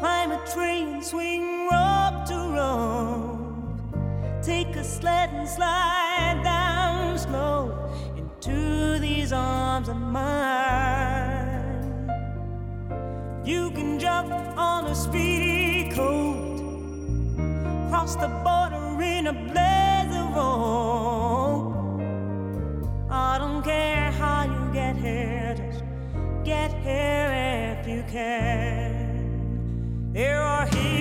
[0.00, 3.40] Climb a train, swing rope to rope.
[4.42, 11.78] Take a sled and slide down slow into these arms of mine.
[13.42, 14.30] You can jump
[14.70, 16.58] on a speedy coat.
[17.88, 19.77] Cross the border in a blaze
[20.34, 21.74] road.
[23.10, 25.82] I don't care how you get here, just
[26.44, 29.08] get here if you can.
[30.12, 30.97] There are hills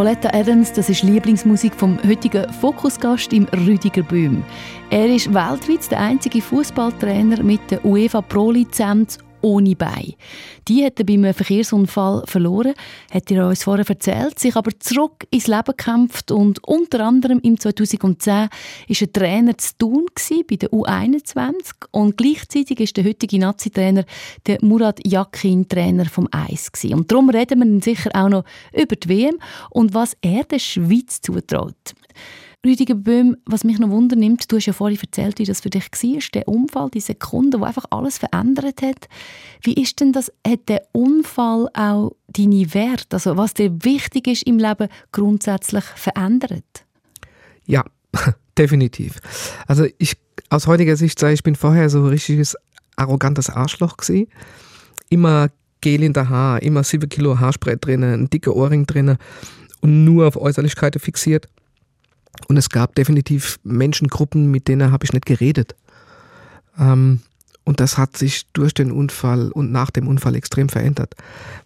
[0.00, 4.42] Oletta Adams, das ist Lieblingsmusik vom heutigen Fokusgast im Rüdiger Böhm.
[4.88, 10.14] Er ist weltweit der einzige Fußballtrainer mit der UEFA Pro-Lizenz ohne Bein.
[10.68, 12.74] Die hat er bei einem Verkehrsunfall verloren,
[13.10, 17.58] hat er uns vorher erzählt, sich aber zurück ins Leben gekämpft und unter anderem im
[17.58, 18.50] 2010 war
[18.88, 20.06] er Trainer zu Thun
[20.48, 21.54] bei der U21
[21.90, 24.04] und gleichzeitig ist der heutige Nazi-Trainer
[24.46, 26.70] der Murat Yakin Trainer vom Eis.
[26.84, 29.38] Und darum reden wir dann sicher auch noch über die WM
[29.70, 31.94] und was er der Schweiz zutraut.
[32.64, 35.84] Rüdiger Böhm, was mich noch wundernimmt, du hast ja vorhin erzählt, wie das für dich
[35.84, 39.08] war, der Unfall, die Sekunde, wo einfach alles verändert hat.
[39.62, 44.42] Wie ist denn das, hat der Unfall auch deine Werte, also was dir wichtig ist
[44.42, 46.84] im Leben, grundsätzlich verändert?
[47.64, 47.84] Ja,
[48.58, 49.20] definitiv.
[49.66, 50.16] Also ich
[50.50, 52.56] aus heutiger Sicht sage ich bin vorher so ein richtiges
[52.96, 54.26] arrogantes Arschloch gewesen.
[55.08, 55.48] Immer
[55.80, 59.16] Gel in der Haar, immer 7 Kilo Haarspray drin, ein dicker Ohrring drin
[59.80, 61.48] und nur auf Äußerlichkeiten fixiert.
[62.48, 65.74] Und es gab definitiv Menschengruppen, mit denen habe ich nicht geredet.
[66.78, 67.20] Ähm,
[67.64, 71.14] und das hat sich durch den Unfall und nach dem Unfall extrem verändert.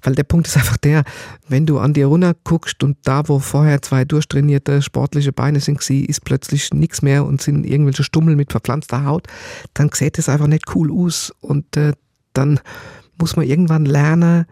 [0.02, 1.04] Weil der Punkt ist einfach der,
[1.48, 5.82] wenn du an dir runter guckst und da, wo vorher zwei durchtrainierte sportliche Beine sind,
[5.82, 9.28] sie ist plötzlich nichts mehr und sind irgendwelche Stummel mit verpflanzter Haut,
[9.72, 11.32] dann sieht es einfach nicht cool aus.
[11.40, 11.92] Und äh,
[12.32, 12.60] dann
[13.18, 14.46] muss man irgendwann lernen,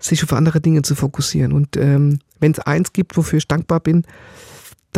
[0.00, 1.52] sich auf andere Dinge zu fokussieren.
[1.52, 4.04] Und ähm, wenn es eins gibt, wofür ich dankbar bin,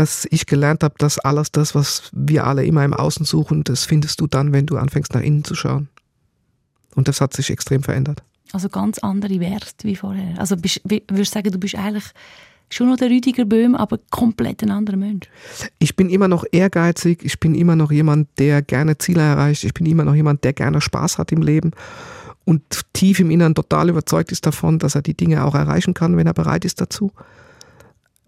[0.00, 3.84] dass ich gelernt habe, dass alles das, was wir alle immer im Außen suchen, das
[3.84, 5.90] findest du dann, wenn du anfängst nach innen zu schauen.
[6.94, 8.22] Und das hat sich extrem verändert.
[8.54, 10.38] Also ganz andere Werte wie vorher.
[10.38, 12.06] Also bist, würdest du sagen, du bist eigentlich
[12.70, 15.28] schon noch der Rüdiger Böhm, aber komplett ein anderer Mensch.
[15.78, 19.74] Ich bin immer noch ehrgeizig, ich bin immer noch jemand, der gerne Ziele erreicht, ich
[19.74, 21.72] bin immer noch jemand, der gerne Spaß hat im Leben
[22.46, 22.62] und
[22.94, 26.26] tief im Inneren total überzeugt ist davon, dass er die Dinge auch erreichen kann, wenn
[26.26, 27.12] er bereit ist dazu.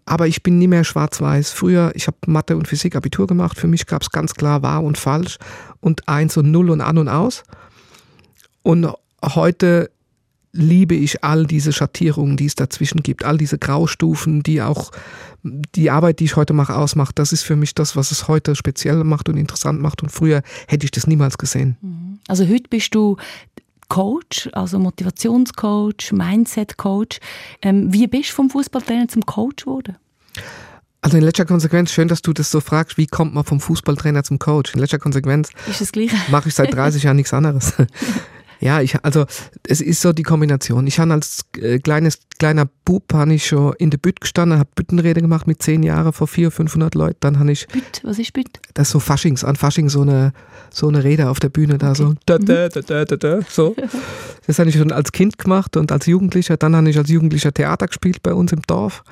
[0.04, 1.50] Aber ich bin nie mehr schwarz-weiß.
[1.50, 3.58] Früher, ich habe Mathe und Physik Abitur gemacht.
[3.58, 5.38] Für mich gab es ganz klar wahr und falsch
[5.80, 7.44] und eins und null und an und aus.
[8.62, 8.88] Und
[9.22, 9.90] heute
[10.52, 14.90] liebe ich all diese Schattierungen, die es dazwischen gibt, all diese Graustufen, die auch
[15.42, 17.18] die Arbeit, die ich heute mache, ausmacht.
[17.18, 20.02] Das ist für mich das, was es heute speziell macht und interessant macht.
[20.02, 22.18] Und früher hätte ich das niemals gesehen.
[22.28, 23.16] Also heute bist du
[23.92, 27.18] Coach, also Motivationscoach, Mindset-Coach.
[27.60, 29.98] Ähm, wie bist du vom Fußballtrainer zum Coach geworden?
[31.02, 34.24] Also in letzter Konsequenz, schön, dass du das so fragst, wie kommt man vom Fußballtrainer
[34.24, 34.72] zum Coach?
[34.72, 35.50] In letzter Konsequenz
[36.30, 37.74] mache ich seit 30 Jahren nichts anderes.
[38.62, 39.26] Ja, ich, also
[39.66, 40.86] es ist so die Kombination.
[40.86, 44.70] Ich habe als äh, kleines, kleiner Bub habe ich schon in der Bütt gestanden, habe
[44.76, 47.16] Büttenrede gemacht mit zehn Jahren vor 400, 500 Leuten.
[47.18, 48.60] Dann habe ich, Büt, was ist Büt?
[48.74, 50.32] das ist so Faschings, an Fasching so eine,
[50.70, 52.14] so eine Rede auf der Bühne da so.
[52.24, 53.74] Da, da, da, da, da, da, so.
[54.46, 56.56] Das habe ich schon als Kind gemacht und als Jugendlicher.
[56.56, 59.02] Dann habe ich als Jugendlicher Theater gespielt bei uns im Dorf.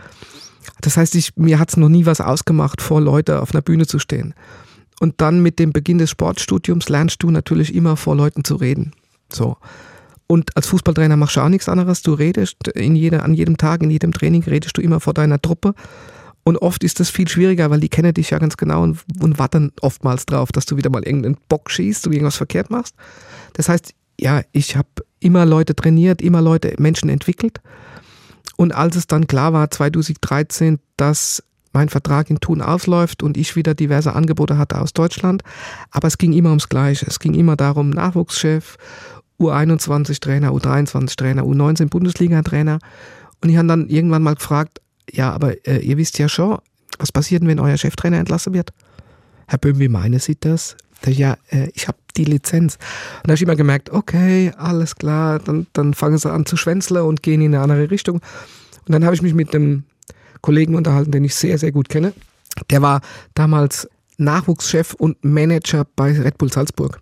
[0.80, 3.88] Das heißt, ich, mir hat es noch nie was ausgemacht, vor Leute auf einer Bühne
[3.88, 4.32] zu stehen.
[5.00, 8.92] Und dann mit dem Beginn des Sportstudiums lernst du natürlich immer vor Leuten zu reden.
[9.32, 9.56] So.
[10.26, 12.02] Und als Fußballtrainer machst du auch nichts anderes.
[12.02, 15.42] Du redest in jeder, an jedem Tag, in jedem Training redest du immer vor deiner
[15.42, 15.74] Truppe.
[16.44, 19.38] Und oft ist das viel schwieriger, weil die kennen dich ja ganz genau und, und
[19.38, 22.94] warten oftmals drauf, dass du wieder mal irgendeinen Bock schießt und irgendwas verkehrt machst.
[23.54, 24.88] Das heißt, ja, ich habe
[25.18, 27.60] immer Leute trainiert, immer Leute, Menschen entwickelt.
[28.56, 33.56] Und als es dann klar war, 2013, dass mein Vertrag in Thun ausläuft und ich
[33.56, 35.42] wieder diverse Angebote hatte aus Deutschland,
[35.90, 37.06] aber es ging immer ums Gleiche.
[37.06, 38.76] Es ging immer darum, Nachwuchschef,
[39.40, 42.78] U21-Trainer, U23-Trainer, U19-Bundesliga-Trainer.
[43.42, 46.58] Und ich habe dann irgendwann mal gefragt, ja, aber äh, ihr wisst ja schon,
[46.98, 48.70] was passiert wenn euer Cheftrainer entlassen wird?
[49.46, 50.76] Herr Böhm, wie meinen Sie das?
[51.02, 52.74] Da, Ja, äh, ich habe die Lizenz.
[52.74, 56.56] Und da habe ich immer gemerkt, okay, alles klar, dann, dann fangen sie an zu
[56.56, 58.20] schwänzeln und gehen in eine andere Richtung.
[58.86, 59.84] Und dann habe ich mich mit einem
[60.40, 62.12] Kollegen unterhalten, den ich sehr, sehr gut kenne.
[62.70, 63.00] Der war
[63.34, 67.00] damals Nachwuchschef und Manager bei Red Bull Salzburg.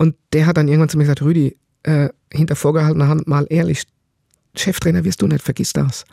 [0.00, 3.82] Und der hat dann irgendwann zu mir gesagt, Rüdi, äh, hinter vorgehaltener Hand mal ehrlich,
[4.56, 6.06] Cheftrainer wirst du nicht, vergiss das.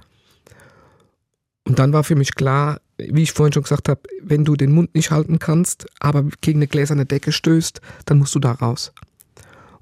[1.63, 4.73] Und dann war für mich klar, wie ich vorhin schon gesagt habe, wenn du den
[4.73, 8.91] Mund nicht halten kannst, aber gegen eine gläserne Decke stößt, dann musst du da raus.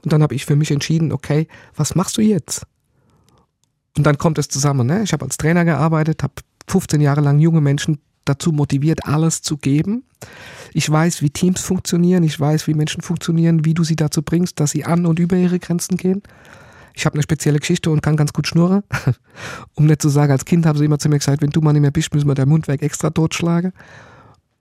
[0.04, 2.62] Und dann habe ich für mich entschieden, okay, was machst du jetzt?
[3.98, 4.86] Und dann kommt es zusammen.
[4.86, 5.02] Ne?
[5.02, 6.36] Ich habe als Trainer gearbeitet, habe
[6.68, 10.04] 15 Jahre lang junge Menschen dazu motiviert, alles zu geben.
[10.74, 14.60] Ich weiß, wie Teams funktionieren, ich weiß, wie Menschen funktionieren, wie du sie dazu bringst,
[14.60, 16.22] dass sie an und über ihre Grenzen gehen.
[16.94, 18.84] Ich habe eine spezielle Geschichte und kann ganz gut schnurren.
[19.76, 21.74] um nicht zu sagen, als Kind haben sie immer zu mir gesagt, wenn du mal
[21.74, 23.74] nicht mehr bist, müssen wir dein Mundwerk extra totschlagen.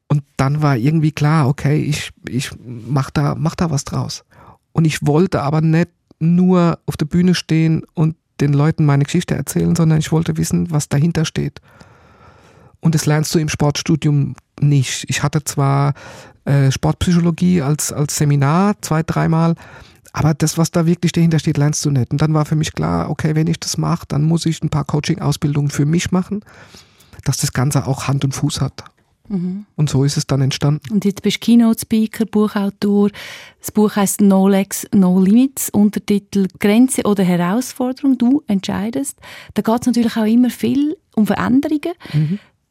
[0.09, 4.25] Und dann war irgendwie klar, okay, ich, ich mach da, mach da was draus.
[4.73, 9.35] Und ich wollte aber nicht nur auf der Bühne stehen und den Leuten meine Geschichte
[9.35, 11.61] erzählen, sondern ich wollte wissen, was dahinter steht.
[12.85, 15.07] Und das lernst du im Sportstudium nicht.
[15.09, 15.95] Ich hatte zwar
[16.45, 19.55] äh, Sportpsychologie als, als Seminar zwei, dreimal,
[20.13, 22.13] aber das, was da wirklich dahinter steht, lernst du nicht.
[22.13, 24.69] Und dann war für mich klar, okay, wenn ich das mache, dann muss ich ein
[24.69, 26.45] paar Coaching-Ausbildungen für mich machen,
[27.25, 28.85] dass das Ganze auch Hand und Fuß hat.
[29.77, 30.93] Und so ist es dann entstanden.
[30.93, 33.09] Und jetzt bist du Keynote-Speaker, Buchautor.
[33.61, 38.19] Das Buch heißt No Legs, No Limits, Untertitel Grenze oder Herausforderung.
[38.19, 39.19] Du entscheidest.
[39.55, 41.95] Da geht es natürlich auch immer viel um Veränderungen.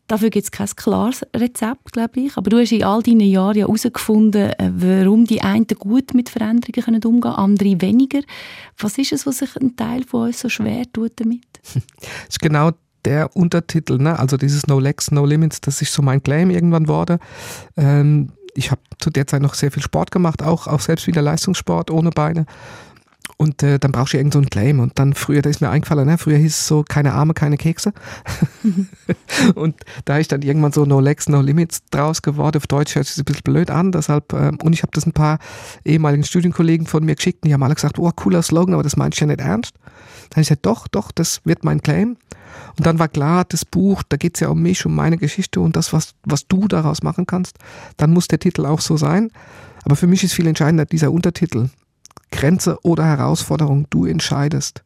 [0.08, 2.38] Dafür gibt es kein klares Rezept, glaube ich.
[2.38, 6.30] Aber du hast in all deinen Jahren ja herausgefunden, äh, warum die einen gut mit
[6.30, 8.20] Veränderungen umgehen können, andere weniger.
[8.78, 11.42] Was ist es, was sich ein Teil von uns so schwer tut damit?
[12.02, 12.72] Das ist genau
[13.06, 14.18] der Untertitel, ne?
[14.18, 17.20] also dieses No Legs, No Limits, das ist so mein Claim irgendwann wurde.
[17.76, 21.22] Ähm, ich habe zu der Zeit noch sehr viel Sport gemacht, auch, auch selbst wieder
[21.22, 22.46] Leistungssport ohne Beine.
[23.38, 24.80] Und äh, dann brauchst du irgend so einen Claim.
[24.80, 26.17] Und dann früher, da ist mir eingefallen, ne?
[26.17, 27.93] früher hieß es so, keine Arme, keine Kekse.
[29.56, 32.58] und da ist dann irgendwann so No Legs, No Limits draus geworden.
[32.58, 33.91] Auf Deutsch hört sich ein bisschen blöd an.
[33.91, 35.39] Deshalb, ähm, und ich habe das ein paar
[35.84, 37.43] ehemaligen Studienkollegen von mir geschickt.
[37.43, 39.74] Und die haben alle gesagt, oh, cooler Slogan, aber das meinst du ja nicht ernst.
[40.30, 42.17] Dann habe ich gesagt, doch, doch, das wird mein Claim.
[42.78, 45.60] Und dann war klar, das Buch, da geht es ja um mich, um meine Geschichte
[45.60, 47.58] und das, was, was du daraus machen kannst.
[47.98, 49.32] Dann muss der Titel auch so sein.
[49.84, 51.69] Aber für mich ist viel entscheidender dieser Untertitel.
[52.34, 54.84] Grenze oder Herausforderung, du entscheidest.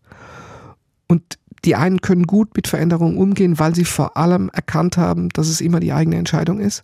[1.08, 5.48] Und die einen können gut mit Veränderungen umgehen, weil sie vor allem erkannt haben, dass
[5.48, 6.84] es immer die eigene Entscheidung ist.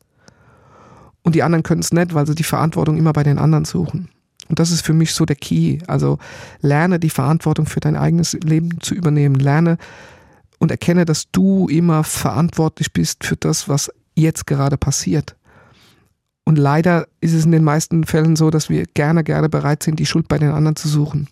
[1.22, 4.10] Und die anderen können es nicht, weil sie die Verantwortung immer bei den anderen suchen.
[4.50, 5.80] Und das ist für mich so der Key.
[5.88, 6.18] Also
[6.62, 9.36] lerne die Verantwortung für dein eigenes Leben zu übernehmen.
[9.36, 9.78] Lerne
[10.60, 15.36] und erkenne, dass du immer verantwortlich bist für das, was jetzt gerade passiert.
[16.46, 20.00] Und leider ist es in den meisten Fällen so, dass wir gerne, gerne bereit sind,
[20.00, 21.28] die Schuld bei den anderen zu suchen.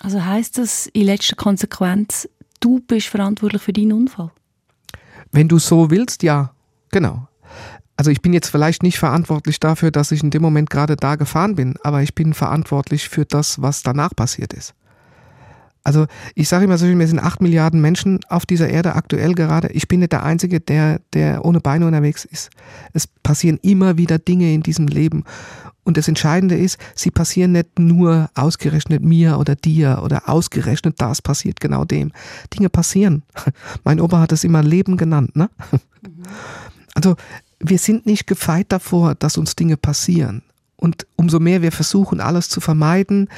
[0.00, 2.28] Also heißt das in letzter Konsequenz,
[2.60, 4.30] du bist verantwortlich für deinen Unfall?
[5.32, 6.52] Wenn du so willst, ja,
[6.90, 7.28] genau.
[7.96, 11.16] Also ich bin jetzt vielleicht nicht verantwortlich dafür, dass ich in dem Moment gerade da
[11.16, 14.74] gefahren bin, aber ich bin verantwortlich für das, was danach passiert ist.
[15.82, 19.68] Also ich sage immer so, wir sind acht Milliarden Menschen auf dieser Erde aktuell gerade.
[19.68, 22.50] Ich bin nicht der Einzige, der, der ohne Beine unterwegs ist.
[22.92, 25.24] Es passieren immer wieder Dinge in diesem Leben.
[25.82, 31.22] Und das Entscheidende ist, sie passieren nicht nur ausgerechnet mir oder dir oder ausgerechnet das
[31.22, 32.12] passiert genau dem.
[32.54, 33.22] Dinge passieren.
[33.84, 35.34] Mein Opa hat es immer Leben genannt.
[35.34, 35.48] Ne?
[36.94, 37.16] Also
[37.58, 40.42] wir sind nicht gefeit davor, dass uns Dinge passieren.
[40.80, 43.28] Und umso mehr wir versuchen, alles zu vermeiden,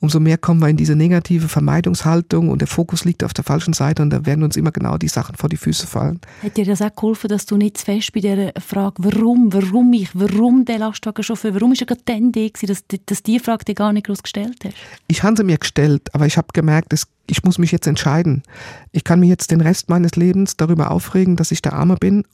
[0.00, 3.72] umso mehr kommen wir in diese negative Vermeidungshaltung und der Fokus liegt auf der falschen
[3.72, 6.20] Seite und da werden uns immer genau die Sachen vor die Füße fallen.
[6.42, 9.92] Hat dir das auch geholfen, dass du nicht zu fest bei der Frage, warum, warum
[9.94, 13.74] ich, warum der Lastwagenchauffeur, warum ist er gerade dann da dass, dass die Frage dir
[13.74, 14.74] gar nicht groß gestellt hast?
[15.08, 18.42] Ich habe sie mir gestellt, aber ich habe gemerkt, es, ich muss mich jetzt entscheiden.
[18.90, 22.24] Ich kann mich jetzt den Rest meines Lebens darüber aufregen, dass ich der Arme bin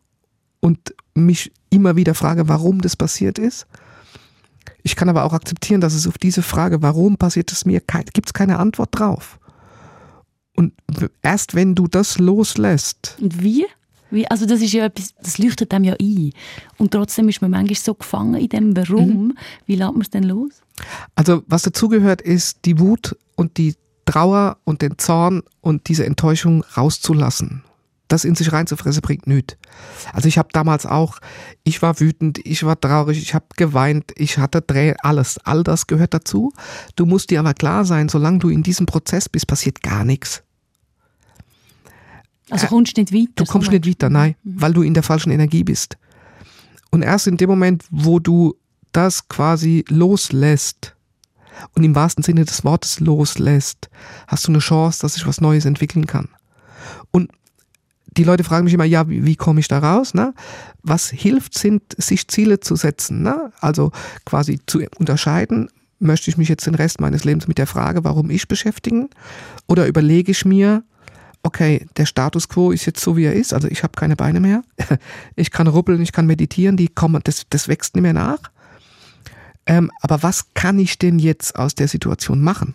[0.61, 3.66] und mich immer wieder frage, warum das passiert ist.
[4.83, 7.81] Ich kann aber auch akzeptieren, dass es auf diese Frage, warum passiert es mir,
[8.12, 9.38] gibt es keine Antwort drauf.
[10.54, 10.72] Und
[11.22, 13.66] erst wenn du das loslässt, Und wie?
[14.11, 14.28] wie?
[14.28, 16.33] Also das ist ja etwas, das leuchtet einem ja ein.
[16.78, 19.37] Und trotzdem ist man manchmal so gefangen in dem Warum.
[19.66, 20.62] Wie lässt man es denn los?
[21.14, 26.62] also was dazugehört, ist die Wut und die Trauer und den Zorn und diese Enttäuschung
[26.76, 27.62] rauszulassen.
[28.09, 29.57] Das in sich reinzufressen bringt nichts.
[30.12, 31.18] Also ich habe damals auch,
[31.62, 35.87] ich war wütend, ich war traurig, ich habe geweint, ich hatte Dreh, alles, all das
[35.87, 36.53] gehört dazu.
[36.97, 40.42] Du musst dir aber klar sein, solange du in diesem Prozess bist, passiert gar nichts.
[42.51, 43.33] Also kommst du nicht weiter?
[43.37, 45.99] Du kommst nicht weiter, nein, weil du in der falschen Energie bist.
[46.90, 48.57] Und erst in dem Moment, wo du
[48.92, 50.97] das quasi loslässt
[51.75, 53.90] und im wahrsten Sinne des Wortes loslässt,
[54.27, 56.29] hast du eine Chance, dass sich was Neues entwickeln kann.
[57.11, 57.31] Und
[58.16, 60.14] die Leute fragen mich immer, ja, wie, wie komme ich da raus?
[60.14, 60.35] Ne?
[60.83, 63.23] Was hilft, sind, sich Ziele zu setzen.
[63.23, 63.53] Ne?
[63.61, 63.92] Also
[64.25, 65.68] quasi zu unterscheiden,
[65.99, 69.11] möchte ich mich jetzt den Rest meines Lebens mit der Frage, warum ich beschäftigen?
[69.66, 70.85] Oder überlege ich mir,
[71.42, 74.40] okay, der Status quo ist jetzt so, wie er ist, also ich habe keine Beine
[74.40, 74.62] mehr,
[75.37, 78.38] ich kann ruppeln, ich kann meditieren, die kommen, das, das wächst nicht mehr nach.
[79.66, 82.75] Ähm, aber was kann ich denn jetzt aus der Situation machen?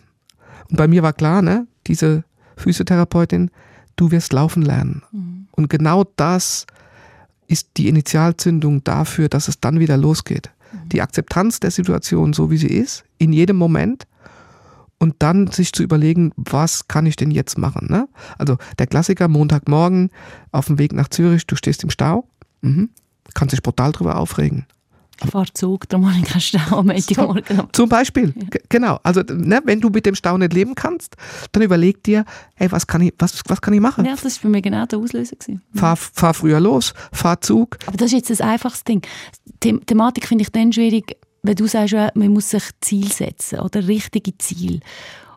[0.70, 2.24] Und bei mir war klar, ne, diese
[2.56, 3.50] Physiotherapeutin,
[3.96, 5.02] du wirst laufen lernen.
[5.52, 6.66] Und genau das
[7.46, 10.50] ist die Initialzündung dafür, dass es dann wieder losgeht.
[10.86, 14.06] Die Akzeptanz der Situation, so wie sie ist, in jedem Moment
[14.98, 17.88] und dann sich zu überlegen, was kann ich denn jetzt machen?
[17.90, 18.08] Ne?
[18.38, 20.10] Also der Klassiker, Montagmorgen
[20.50, 22.26] auf dem Weg nach Zürich, du stehst im Stau,
[22.62, 22.90] mhm.
[23.34, 24.66] kannst dich brutal drüber aufregen.
[25.22, 27.68] Ich fahre Zug, darum habe ich keinen Stau am Montagmorgen.
[27.72, 28.98] Zum Beispiel, G- genau.
[29.02, 31.16] Also ne, wenn du mit dem Stau nicht leben kannst,
[31.52, 32.24] dann überleg dir,
[32.56, 34.04] hey, was kann ich, was, was kann ich machen?
[34.04, 35.36] Ja, das war bei mir genau der Auslöser.
[35.36, 35.62] Gewesen.
[35.74, 37.78] Fahr, fahr früher los, fahr Zug.
[37.86, 39.02] Aber das ist jetzt das einfachste Ding.
[39.62, 43.60] The Thematik finde ich dann schwierig, wenn du sagst, ja, man muss sich Ziel setzen
[43.60, 44.80] oder richtige Ziel.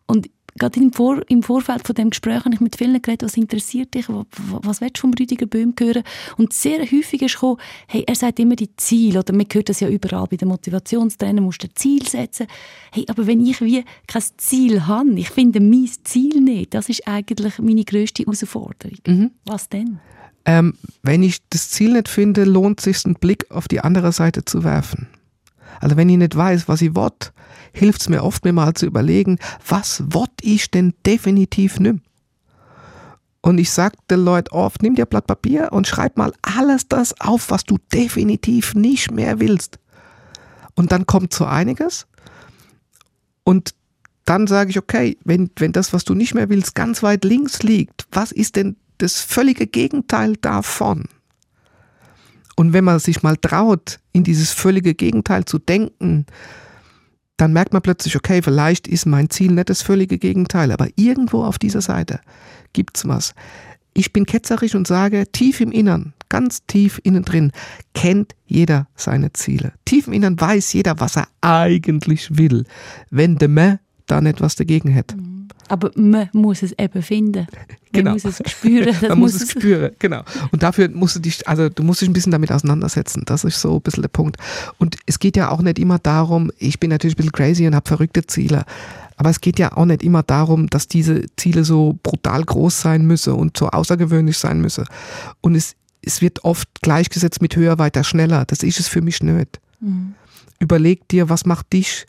[0.05, 3.37] Und gerade im, Vor im Vorfeld von dem Gespräch habe ich mit vielen geredet, was
[3.37, 6.03] interessiert dich, was, was willst du vom Rüdiger Böhm hören?
[6.37, 9.79] Und sehr häufig ist gekommen, hey, er sagt immer die Ziele, oder man hört das
[9.79, 12.47] ja überall bei den Motivationstrainern, musst du ein Ziel setzen.
[12.91, 17.07] Hey, aber wenn ich wie kein Ziel habe, ich finde mein Ziel nicht, das ist
[17.07, 18.97] eigentlich meine grösste Herausforderung.
[19.45, 19.99] Was denn?
[20.45, 24.45] Ähm, wenn ich das Ziel nicht finde, lohnt sich einen Blick auf die andere Seite
[24.45, 25.07] zu werfen.
[25.79, 27.11] Also wenn ich nicht weiß, was ich will,
[27.73, 29.37] hilft es mir oft, mir mal zu überlegen,
[29.67, 32.01] was will ich denn definitiv nimm?
[33.41, 36.87] Und ich sage den Leuten oft, nimm dir ein Blatt Papier und schreib mal alles
[36.87, 39.79] das auf, was du definitiv nicht mehr willst.
[40.75, 42.07] Und dann kommt so einiges.
[43.43, 43.73] Und
[44.25, 47.63] dann sage ich, okay, wenn, wenn das, was du nicht mehr willst, ganz weit links
[47.63, 51.05] liegt, was ist denn das völlige Gegenteil davon?
[52.59, 56.25] Und wenn man sich mal traut, in dieses völlige Gegenteil zu denken,
[57.37, 61.43] dann merkt man plötzlich, okay, vielleicht ist mein Ziel nicht das völlige Gegenteil, aber irgendwo
[61.43, 62.19] auf dieser Seite
[62.73, 63.35] gibt's was.
[63.93, 67.51] Ich bin ketzerisch und sage, tief im Innern, ganz tief innen drin,
[67.93, 69.73] kennt jeder seine Ziele.
[69.85, 72.65] Tief im Innern weiß jeder, was er eigentlich will,
[73.11, 75.15] wenn der Mann da nicht was dagegen hätte.
[75.67, 77.47] Aber man muss es eben finden.
[77.49, 78.11] Man Genau.
[78.13, 78.95] muss es spüren.
[79.09, 80.21] Man muss es spüren, genau.
[80.51, 83.23] Und dafür musst du dich, also du musst dich ein bisschen damit auseinandersetzen.
[83.25, 84.37] Das ist so ein bisschen der Punkt.
[84.77, 87.73] Und es geht ja auch nicht immer darum, ich bin natürlich ein bisschen crazy und
[87.73, 88.65] habe verrückte Ziele.
[89.15, 93.05] Aber es geht ja auch nicht immer darum, dass diese Ziele so brutal groß sein
[93.07, 94.85] müssen und so außergewöhnlich sein müssen.
[95.41, 98.45] Und es, es wird oft gleichgesetzt mit höher, weiter, schneller.
[98.45, 99.59] Das ist es für mich nicht.
[100.59, 102.05] Überleg dir, was macht dich,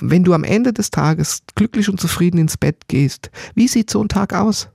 [0.00, 3.30] wenn du am Ende des Tages glücklich und zufrieden ins Bett gehst.
[3.54, 4.68] Wie sieht so ein Tag aus?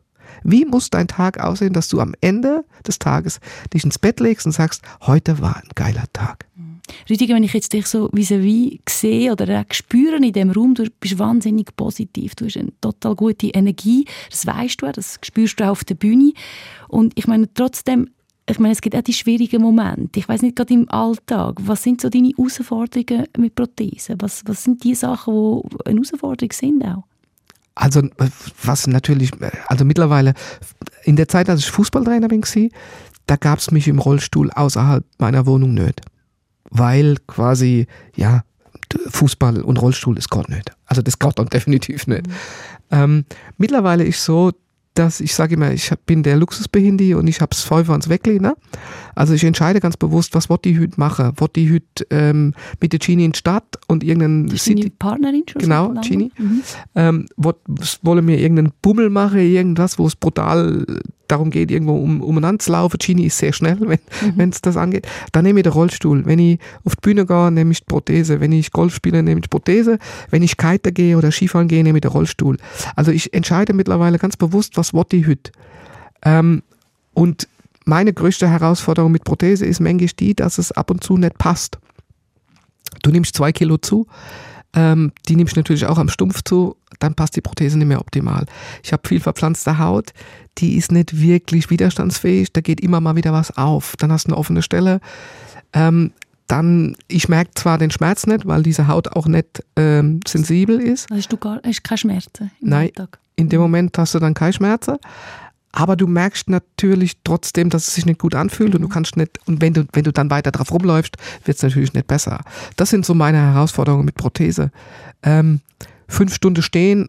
[0.43, 3.39] Wie muss dein Tag aussehen, dass du am Ende des Tages
[3.74, 6.45] dich ins Bett legst und sagst, heute war ein geiler Tag.
[7.09, 10.89] Rüdiger, wenn ich jetzt dich so vis-à-vis sehe oder auch spüre in dem Raum, du
[10.99, 15.65] bist wahnsinnig positiv, du hast eine total gute Energie, das weißt du, das spürst du
[15.65, 16.34] auch auf der Bühne
[16.89, 18.09] und ich meine trotzdem,
[18.50, 20.20] ich meine, es gibt auch die schwierigen Momente.
[20.20, 24.18] Ich weiß nicht, gerade im Alltag, was sind so deine Herausforderungen mit Prothesen?
[24.20, 27.04] Was, was sind die Sachen, die eine Herausforderung sind auch?
[27.76, 28.02] Also
[28.62, 29.32] was natürlich,
[29.68, 30.34] also mittlerweile,
[31.04, 32.44] in der Zeit, als ich Fußballtrainer bin,
[33.26, 36.02] da gab es mich im Rollstuhl außerhalb meiner Wohnung nicht.
[36.70, 38.44] Weil quasi, ja,
[39.10, 40.72] Fußball und Rollstuhl ist Gott nicht.
[40.86, 42.28] Also das Gott dann definitiv nicht.
[42.28, 42.34] Mhm.
[42.91, 43.26] Ähm,
[43.58, 44.52] mittlerweile ist so,
[44.94, 48.44] dass ich sage immer, ich bin der Luxusbehindi und ich habe es voll ans Weglegen.
[48.44, 48.56] Ne?
[49.16, 51.34] Also ich entscheide ganz bewusst, was wird die heute machen.
[51.38, 54.89] Wird die heute ähm, mit der Genie in die Stadt und irgendeinen City...
[54.89, 56.32] Partnerin schon Genau, Genie.
[56.38, 56.61] Mhm.
[56.95, 60.86] Ähm, wollen wir irgendeinen Bummel machen, irgendwas, wo es brutal
[61.28, 62.97] darum geht, irgendwo um, umeinander zu laufen.
[62.99, 63.80] Genie ist sehr schnell,
[64.36, 64.61] wenn es mhm.
[64.61, 65.07] das angeht.
[65.32, 66.26] Dann nehme ich den Rollstuhl.
[66.26, 68.39] Wenn ich auf die Bühne gehe, nehme ich die Prothese.
[68.39, 69.97] Wenn ich Golf spiele, nehme ich die Prothese.
[70.30, 72.57] Wenn ich Kite gehe oder Skifahren gehe, nehme ich den Rollstuhl.
[72.95, 75.51] Also ich entscheide mittlerweile ganz bewusst, was wollte ich heute.
[76.24, 76.64] Ähm,
[77.14, 77.47] und
[77.86, 81.77] meine größte Herausforderung mit Prothese ist manchmal die, dass es ab und zu nicht passt.
[83.01, 84.07] Du nimmst zwei Kilo zu,
[84.75, 87.99] ähm, die nimmst du natürlich auch am Stumpf zu, dann passt die Prothese nicht mehr
[87.99, 88.45] optimal.
[88.84, 90.13] Ich habe viel verpflanzte Haut,
[90.57, 93.95] die ist nicht wirklich widerstandsfähig, da geht immer mal wieder was auf.
[93.97, 94.99] Dann hast du eine offene Stelle.
[95.73, 96.11] Ähm,
[96.47, 101.09] dann, ich merke zwar den Schmerz nicht, weil diese Haut auch nicht ähm, sensibel ist.
[101.09, 103.19] Hast du gar, hast keine Schmerzen im Nein, Alltag?
[103.36, 104.97] in dem Moment hast du dann keine Schmerzen.
[105.76, 109.39] Aber du merkst natürlich trotzdem, dass es sich nicht gut anfühlt und du kannst nicht,
[109.47, 112.41] und wenn du, wenn du dann weiter drauf rumläufst, wird es natürlich nicht besser.
[112.78, 114.71] Das sind so meine Herausforderungen mit Prothese.
[115.24, 115.61] Ähm,
[116.07, 117.07] fünf Stunden stehen,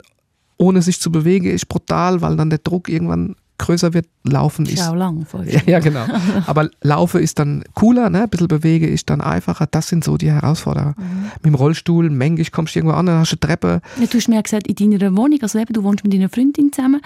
[0.57, 4.07] ohne sich zu bewegen, ist brutal, weil dann der Druck irgendwann größer wird.
[4.27, 4.79] Laufen ist.
[4.79, 6.07] Lang, ja, ja, genau.
[6.47, 8.23] Aber Laufen ist dann cooler, ne?
[8.23, 9.67] ein bisschen bewege ist dann einfacher.
[9.71, 10.95] Das sind so die Herausforderungen.
[10.97, 11.25] Mhm.
[11.35, 13.81] Mit dem Rollstuhl, manchmal kommst du irgendwo an, dann hast du eine Treppe.
[14.01, 16.73] Ja, du hast mir gesagt, in deiner Wohnung, also eben, du wohnst mit deiner Freundin
[16.73, 17.03] zusammen,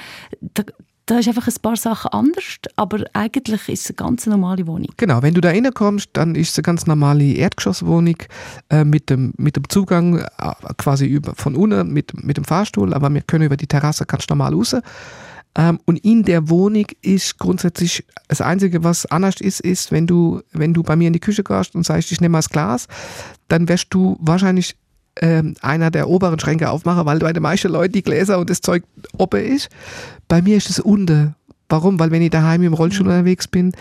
[0.55, 0.63] da,
[1.09, 4.89] da ist einfach ein paar Sachen anders, aber eigentlich ist es eine ganz normale Wohnung.
[4.99, 8.17] Genau, wenn du da reinkommst, dann ist es eine ganz normale Erdgeschosswohnung
[8.69, 10.27] äh, mit, dem, mit dem Zugang äh,
[10.77, 14.29] quasi über, von unten mit, mit dem Fahrstuhl, aber wir können über die Terrasse ganz
[14.29, 14.77] normal raus.
[15.57, 20.43] Ähm, und in der Wohnung ist grundsätzlich das Einzige, was anders ist, ist, wenn du,
[20.53, 22.87] wenn du bei mir in die Küche gehst und sagst, ich nehme mal das Glas,
[23.49, 24.77] dann wirst du wahrscheinlich
[25.21, 28.61] ähm, einer der oberen Schränke aufmachen, weil bei den meisten Leuten die Gläser und das
[28.61, 28.85] Zeug
[29.17, 29.69] oben ist.
[30.29, 31.35] Bei mir ist es unten.
[31.69, 31.99] Warum?
[31.99, 33.13] Weil wenn ich daheim im Rollstuhl mhm.
[33.13, 33.73] unterwegs bin,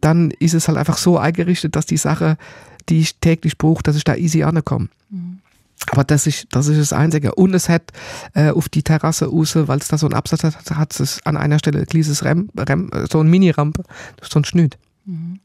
[0.00, 2.36] dann ist es halt einfach so eingerichtet, dass die Sache,
[2.88, 4.88] die ich täglich brauche, dass ich da easy ankomme.
[5.10, 5.38] Mhm.
[5.90, 7.34] Aber das ist, das ist das Einzige.
[7.34, 7.92] Und es hat
[8.34, 11.36] äh, auf die Terrasse raus, weil es da so einen Absatz hat, hat es an
[11.36, 13.82] einer Stelle ein kleines Rem, Rem, so ein Mini-Rampe,
[14.22, 14.78] so ein Schnitt.
[15.04, 15.40] Mhm.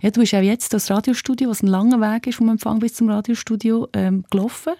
[0.00, 2.94] Ja, du bist auch jetzt das Radiostudio, was ein langer Weg ist vom Empfang bis
[2.94, 4.72] zum Radiostudio, ähm, gelaufen.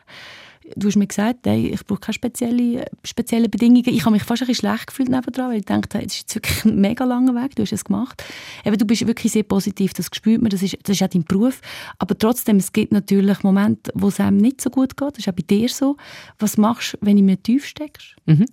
[0.76, 3.88] Du hast mir gesagt, hey, ich brauche keine spezielle, spezielle Bedingungen.
[3.88, 6.64] Ich habe mich fast ein bisschen schlecht gefühlt nebendran, weil ich dachte, das ist wirklich
[6.64, 8.22] ein mega langer Weg, du hast es gemacht.
[8.64, 11.24] Eben, du bist wirklich sehr positiv, das spürt man, das ist, das ist auch dein
[11.24, 11.60] Beruf.
[11.98, 15.12] Aber trotzdem, es gibt natürlich Momente, wo es einem nicht so gut geht.
[15.12, 15.96] Das ist auch bei dir so.
[16.38, 18.14] Was machst du, wenn du mir tief steckst?
[18.26, 18.46] Mhm.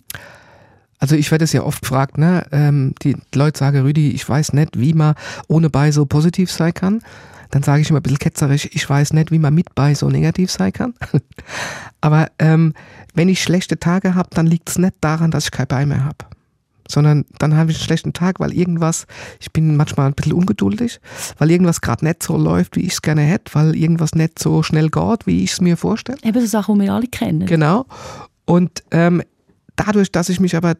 [0.99, 2.45] Also ich werde es ja oft gefragt, ne?
[2.51, 5.15] Ähm, die Leute sagen, Rüdi, ich weiß nicht, wie man
[5.47, 7.01] ohne bei so positiv sein kann.
[7.51, 10.09] Dann sage ich immer ein bisschen ketzerisch, ich weiß nicht, wie man mit bei so
[10.09, 10.93] negativ sein kann.
[12.01, 12.73] Aber ähm,
[13.13, 16.03] wenn ich schlechte Tage habe, dann liegt es nicht daran, dass ich kein Bei mehr
[16.03, 16.17] habe.
[16.89, 19.07] Sondern dann habe ich einen schlechten Tag, weil irgendwas,
[19.39, 20.99] ich bin manchmal ein bisschen ungeduldig,
[21.37, 24.63] weil irgendwas gerade nicht so läuft, wie ich es gerne hätte, weil irgendwas nicht so
[24.63, 26.17] schnell geht, wie ich es mir vorstelle.
[26.23, 27.45] Eben so Sachen, die wir alle kennen.
[27.45, 27.85] Genau.
[28.45, 29.21] Und ähm,
[29.77, 30.75] dadurch, dass ich mich aber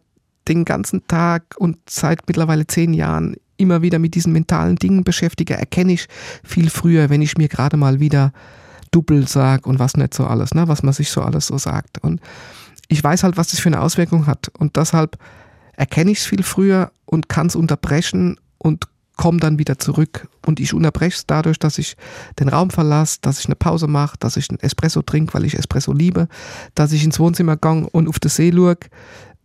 [0.48, 5.56] den ganzen Tag und seit mittlerweile zehn Jahren immer wieder mit diesen mentalen Dingen beschäftige,
[5.56, 6.08] erkenne ich
[6.44, 8.34] viel früher, wenn ich mir gerade mal wieder
[8.92, 12.04] Double sage und was nicht so alles, ne, was man sich so alles so sagt.
[12.04, 12.22] Und
[12.88, 14.50] ich weiß halt, was das für eine Auswirkung hat.
[14.58, 15.18] Und deshalb
[15.74, 18.86] erkenne ich es viel früher und kann es unterbrechen und
[19.18, 20.28] komme dann wieder zurück.
[20.46, 21.98] Und ich unterbreche es dadurch, dass ich
[22.40, 25.56] den Raum verlasse, dass ich eine Pause mache, dass ich einen Espresso trinke, weil ich
[25.56, 26.28] Espresso liebe,
[26.76, 28.78] dass ich ins Wohnzimmer gehe und auf die See schaue,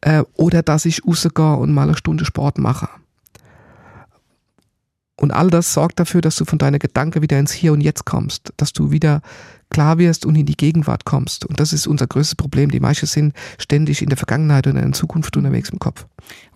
[0.02, 2.88] äh, oder dass ich rausgehe und mal eine Stunde Sport mache.
[5.22, 8.04] Und all das sorgt dafür, dass du von deiner Gedanke wieder ins Hier und Jetzt
[8.04, 9.22] kommst, dass du wieder
[9.70, 11.46] klar wirst und in die Gegenwart kommst.
[11.46, 12.72] Und das ist unser größtes Problem.
[12.72, 16.06] Die meisten sind ständig in der Vergangenheit und in der Zukunft unterwegs im Kopf.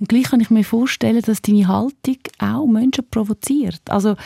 [0.01, 3.83] Und gleich kann ich mir vorstellen, dass deine Haltung auch Menschen provoziert.
[3.89, 4.17] Also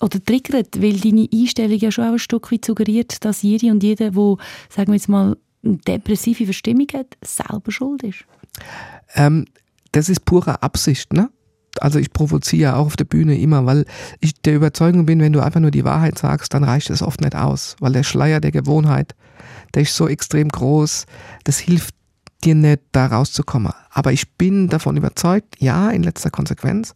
[0.00, 3.82] oder triggert, weil deine Einstellung ja schon auch ein Stück weit suggeriert, dass jede und
[3.82, 4.36] jeder, der,
[4.70, 8.24] sagen wir jetzt mal, eine depressive Verstimmung hat, selber schuld ist.
[9.14, 9.44] Ähm,
[9.92, 11.28] das ist pure Absicht, ne?
[11.78, 13.84] Also ich provoziere auch auf der Bühne immer, weil
[14.20, 17.20] ich der Überzeugung bin, wenn du einfach nur die Wahrheit sagst, dann reicht es oft
[17.20, 19.14] nicht aus, weil der Schleier der Gewohnheit,
[19.74, 21.06] der ist so extrem groß,
[21.44, 21.94] das hilft
[22.44, 23.72] dir nicht, da rauszukommen.
[23.90, 26.94] Aber ich bin davon überzeugt, ja, in letzter Konsequenz,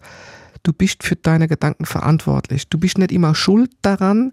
[0.62, 2.68] du bist für deine Gedanken verantwortlich.
[2.68, 4.32] Du bist nicht immer schuld daran,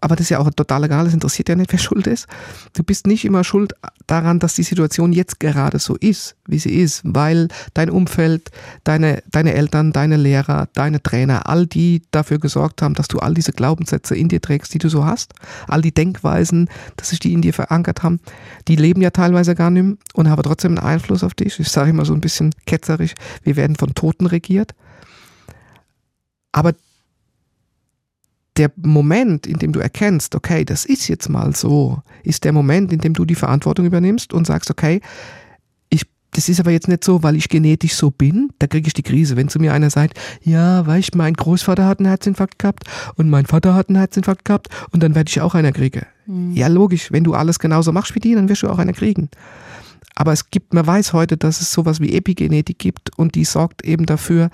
[0.00, 2.26] aber das ist ja auch total egal, es interessiert ja nicht, wer schuld ist.
[2.72, 3.74] Du bist nicht immer schuld
[4.06, 8.50] daran, dass die Situation jetzt gerade so ist, wie sie ist, weil dein Umfeld,
[8.84, 13.34] deine, deine Eltern, deine Lehrer, deine Trainer, all die dafür gesorgt haben, dass du all
[13.34, 15.34] diese Glaubenssätze in dir trägst, die du so hast,
[15.68, 18.20] all die Denkweisen, dass sich die in dir verankert haben,
[18.68, 21.60] die leben ja teilweise gar nicht mehr und haben trotzdem einen Einfluss auf dich.
[21.60, 24.74] Ich sage immer so ein bisschen ketzerisch, wir werden von Toten regiert.
[26.52, 26.72] Aber
[28.60, 32.92] der Moment, in dem du erkennst, okay, das ist jetzt mal so, ist der Moment,
[32.92, 35.00] in dem du die Verantwortung übernimmst und sagst, okay,
[35.88, 36.02] ich,
[36.32, 39.02] das ist aber jetzt nicht so, weil ich genetisch so bin, da kriege ich die
[39.02, 39.36] Krise.
[39.36, 42.84] Wenn zu mir einer sagt, ja, weißt mein Großvater hat einen Herzinfarkt gehabt
[43.14, 46.04] und mein Vater hat einen Herzinfarkt gehabt und dann werde ich auch einer kriegen.
[46.26, 46.52] Mhm.
[46.52, 49.30] Ja, logisch, wenn du alles genauso machst wie die, dann wirst du auch einer kriegen.
[50.16, 53.82] Aber es gibt, man weiß heute, dass es sowas wie Epigenetik gibt und die sorgt
[53.86, 54.50] eben dafür,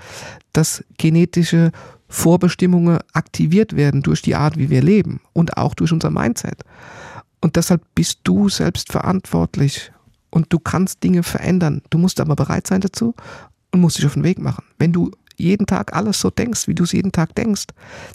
[0.53, 1.73] dass genetische
[2.09, 6.63] Vorbestimmungen aktiviert werden durch die Art, wie wir leben und auch durch unser Mindset.
[7.41, 9.93] Und deshalb bist du selbst verantwortlich
[10.31, 11.83] und du kannst Dinge verändern.
[11.91, 13.15] Du musst aber bereit sein dazu
[13.73, 14.65] und musst dich auf den Weg machen.
[14.79, 17.67] Wenn du jeden Tag alles so denkst, wie du es jeden Tag denkst,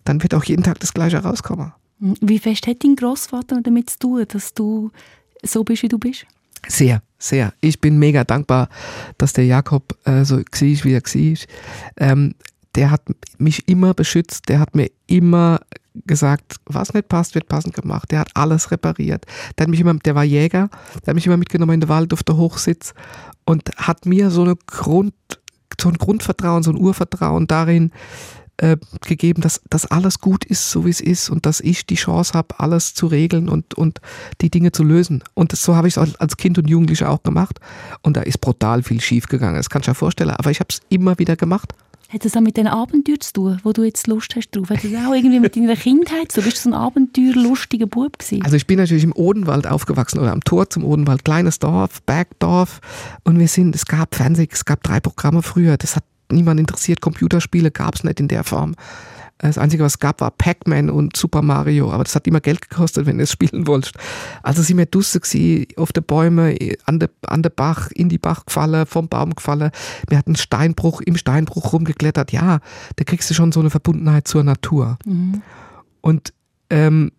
[0.05, 1.73] dann wird auch jeden Tag das Gleiche rauskommen.
[1.99, 4.91] Wie fest hat dein Großvater damit zu tun, dass du
[5.43, 6.25] so bist, wie du bist?
[6.67, 7.53] Sehr, sehr.
[7.61, 8.69] Ich bin mega dankbar,
[9.17, 10.43] dass der Jakob äh, so war,
[10.83, 11.47] wie er war.
[11.97, 12.35] Ähm,
[12.75, 13.01] der hat
[13.37, 15.59] mich immer beschützt, der hat mir immer
[16.05, 18.11] gesagt, was nicht passt, wird passend gemacht.
[18.11, 19.25] Der hat alles repariert.
[19.57, 20.69] Der, hat mich immer, der war Jäger,
[21.01, 22.93] der hat mich immer mitgenommen in den Wald auf der Hochsitz
[23.45, 25.13] und hat mir so, eine Grund,
[25.79, 27.91] so ein Grundvertrauen, so ein Urvertrauen darin
[28.57, 31.95] äh, gegeben, dass, dass alles gut ist, so wie es ist und dass ich die
[31.95, 33.99] Chance habe, alles zu regeln und, und
[34.39, 35.23] die Dinge zu lösen.
[35.33, 37.59] Und das, so habe ich es als Kind und Jugendlicher auch gemacht.
[38.01, 40.31] Und da ist brutal viel schief gegangen, das kannst du dir vorstellen.
[40.31, 41.73] Aber ich habe es immer wieder gemacht.
[42.11, 44.69] Hat das auch mit den Abenteuern zu tun, wo du jetzt Lust hast drauf?
[44.69, 46.41] Hat das auch irgendwie mit deiner Kindheit zu?
[46.41, 48.43] Bist du so ein abenteuerlustiger Bub gewesen?
[48.43, 52.81] Also ich bin natürlich im Odenwald aufgewachsen oder am Tor zum Odenwald, kleines Dorf, Bergdorf
[53.23, 56.99] und wir sind, es gab Fernsehen, es gab drei Programme früher, das hat niemand interessiert,
[56.99, 58.75] Computerspiele gab es nicht in der Form.
[59.41, 62.61] Das Einzige, was es gab, war Pac-Man und Super Mario, aber das hat immer Geld
[62.61, 63.95] gekostet, wenn du es spielen wolltest.
[64.43, 68.45] Also sind wir gewesen, auf den Bäumen, an den an de Bach, in die Bach
[68.45, 69.71] gefallen, vom Baum gefallen.
[70.07, 72.31] Wir hatten Steinbruch, im Steinbruch rumgeklettert.
[72.31, 72.59] Ja,
[72.95, 74.97] da kriegst du schon so eine Verbundenheit zur Natur.
[75.05, 75.41] Mhm.
[76.01, 76.33] Und
[76.69, 77.11] ähm,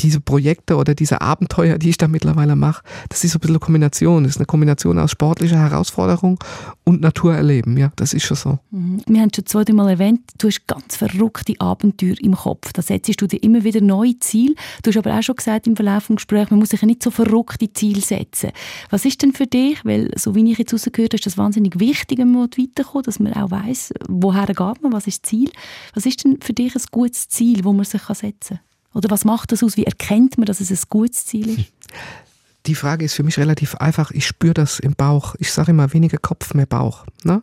[0.00, 3.56] diese Projekte oder diese Abenteuer, die ich da mittlerweile mache, das ist so ein bisschen
[3.56, 4.24] eine Kombination.
[4.24, 6.38] Das ist eine Kombination aus sportlicher Herausforderung
[6.84, 7.76] und Naturerleben.
[7.76, 8.58] Ja, das ist schon so.
[8.70, 9.02] Mhm.
[9.06, 12.72] Wir haben schon zweimal erwähnt, du hast ganz verrückte Abenteuer im Kopf.
[12.72, 14.54] Da setzt du dir immer wieder neue Ziele.
[14.82, 17.02] Du hast aber auch schon gesagt im Verlauf des Gesprächs, man muss sich ja nicht
[17.02, 18.50] so verrückte Ziele setzen.
[18.90, 21.78] Was ist denn für dich, weil so wie ich jetzt rausgehört habe, ist das wahnsinnig
[21.80, 25.50] wichtig, wenn man weiterkommt, dass man auch weiß, woher geht man, was ist das Ziel.
[25.94, 28.60] Was ist denn für dich ein gutes Ziel, wo man sich setzen kann?
[28.96, 29.76] Oder was macht das aus?
[29.76, 31.72] Wie erkennt man, dass es ein gutes Ziel ist?
[32.66, 34.10] Die Frage ist für mich relativ einfach.
[34.10, 35.36] Ich spüre das im Bauch.
[35.38, 37.04] Ich sage immer weniger Kopf, mehr Bauch.
[37.22, 37.42] Ne?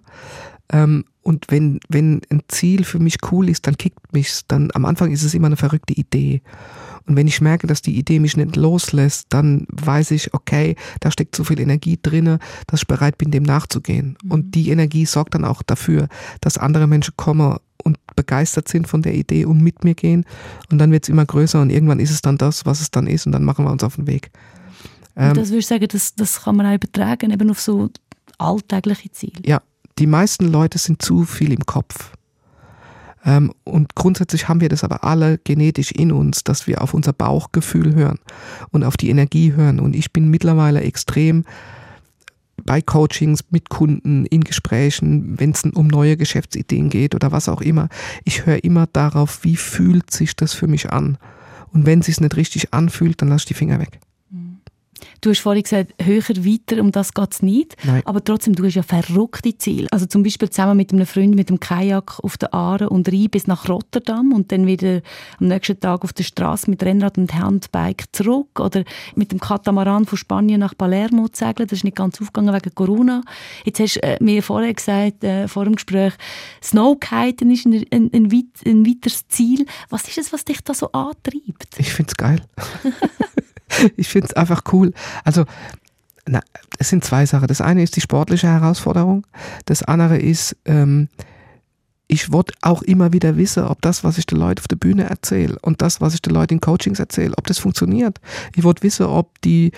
[0.70, 4.46] Ähm, und wenn, wenn ein Ziel für mich cool ist, dann kickt mich's.
[4.48, 6.42] Dann am Anfang ist es immer eine verrückte Idee.
[7.06, 11.12] Und wenn ich merke, dass die Idee mich nicht loslässt, dann weiß ich, okay, da
[11.12, 14.18] steckt so viel Energie drinne, dass ich bereit bin, dem nachzugehen.
[14.24, 14.32] Mhm.
[14.32, 16.08] Und die Energie sorgt dann auch dafür,
[16.42, 20.26] dass andere Menschen kommen und begeistert sind von der Idee und mit mir gehen.
[20.72, 23.08] Und dann wird es immer größer und irgendwann ist es dann das, was es dann
[23.08, 24.32] ist und dann machen wir uns auf den Weg.
[25.16, 27.90] Ähm, das würde ich sagen, das, das kann man auch übertragen, eben auf so
[28.38, 29.42] alltägliche Ziele.
[29.46, 29.62] Ja,
[30.00, 32.12] die meisten Leute sind zu viel im Kopf.
[33.26, 37.14] Ähm, und grundsätzlich haben wir das aber alle genetisch in uns, dass wir auf unser
[37.14, 38.20] Bauchgefühl hören
[38.72, 39.80] und auf die Energie hören.
[39.80, 41.46] Und ich bin mittlerweile extrem
[42.66, 47.62] bei Coachings mit Kunden, in Gesprächen, wenn es um neue Geschäftsideen geht oder was auch
[47.62, 47.90] immer.
[48.24, 51.18] Ich höre immer darauf, wie fühlt sich das für mich an.
[51.72, 54.00] Und wenn es sich nicht richtig anfühlt, dann lass ich die Finger weg.
[55.24, 57.78] Du hast vorhin gesagt, höher, weiter, um das geht es nicht.
[57.86, 58.02] Nein.
[58.04, 59.88] Aber trotzdem, du hast ja verrückte Ziele.
[59.90, 63.30] Also zum Beispiel zusammen mit einem Freund mit dem Kajak auf der Aare und rein
[63.32, 65.00] bis nach Rotterdam und dann wieder
[65.40, 68.60] am nächsten Tag auf der Straße mit Rennrad und Handbike zurück.
[68.60, 68.84] Oder
[69.16, 71.70] mit dem Katamaran von Spanien nach Palermo zu segeln.
[71.70, 73.22] Das ist nicht ganz aufgegangen wegen Corona.
[73.64, 76.16] Jetzt hast du äh, mir vorher gesagt, äh, vor dem Gespräch,
[76.62, 79.68] Snowkiten ist ein, ein, ein, weit, ein weiteres Ziel.
[79.90, 81.78] Was ist es, was dich da so antreibt?
[81.78, 82.42] Ich finde es geil.
[83.98, 84.94] ich finde es einfach cool.
[85.24, 85.46] Also
[86.26, 86.42] Na,
[86.80, 87.48] es sind zwei Sachen.
[87.48, 89.26] Das eine ist die sportliche Herausforderung.
[89.66, 91.10] Das andere ist, ähm,
[92.08, 95.10] ich wollte auch immer wieder wissen, ob das, was ich den Leuten auf der Bühne
[95.10, 98.20] erzähle und das, was ich den Leuten in Coachings erzähle, ob das funktioniert.
[98.56, 99.72] Ich wollte wissen, ob die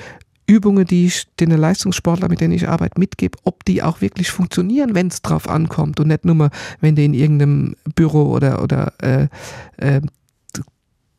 [0.47, 4.93] Übungen, die ich den Leistungssportler, mit denen ich arbeite, mitgebe, ob die auch wirklich funktionieren,
[4.93, 6.49] wenn es drauf ankommt und nicht nur mal,
[6.81, 9.27] wenn die in irgendeinem Büro oder, oder äh,
[9.77, 10.01] äh,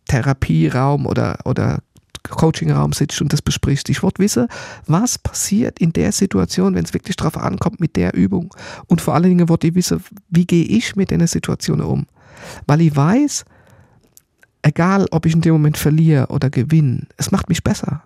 [0.07, 1.81] Therapieraum oder, oder
[2.29, 3.89] Coachingraum sitzt und das besprichst.
[3.89, 4.49] Ich wollte wissen,
[4.87, 8.55] was passiert in der Situation, wenn es wirklich drauf ankommt mit der Übung.
[8.87, 12.07] Und vor allen Dingen wollte ich wissen, wie gehe ich mit den Situationen um.
[12.67, 13.45] Weil ich weiß,
[14.63, 18.03] egal ob ich in dem Moment verliere oder gewinne, es macht mich besser.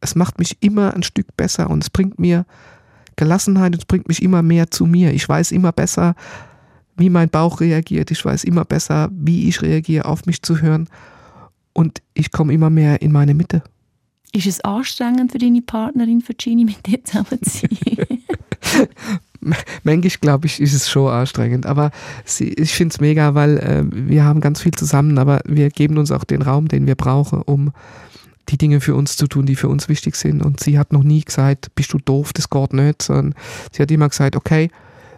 [0.00, 2.44] Es macht mich immer ein Stück besser und es bringt mir
[3.16, 5.12] Gelassenheit und es bringt mich immer mehr zu mir.
[5.12, 6.14] Ich weiß immer besser,
[6.96, 8.10] wie mein Bauch reagiert.
[8.10, 10.88] Ich weiß immer besser, wie ich reagiere, auf mich zu hören
[11.72, 13.62] und ich komme immer mehr in meine Mitte.
[14.32, 18.18] Ist es anstrengend für deine Partnerin Virginie mit dir zusammen zu sein?
[19.82, 21.90] Manchmal glaube ich, ist es schon anstrengend, aber
[22.24, 25.98] sie, ich finde es mega, weil äh, wir haben ganz viel zusammen, aber wir geben
[25.98, 27.72] uns auch den Raum, den wir brauchen, um
[28.48, 30.42] die Dinge für uns zu tun, die für uns wichtig sind.
[30.42, 33.34] Und sie hat noch nie gesagt, bist du doof, das geht nicht, sondern
[33.70, 34.70] sie hat immer gesagt, okay,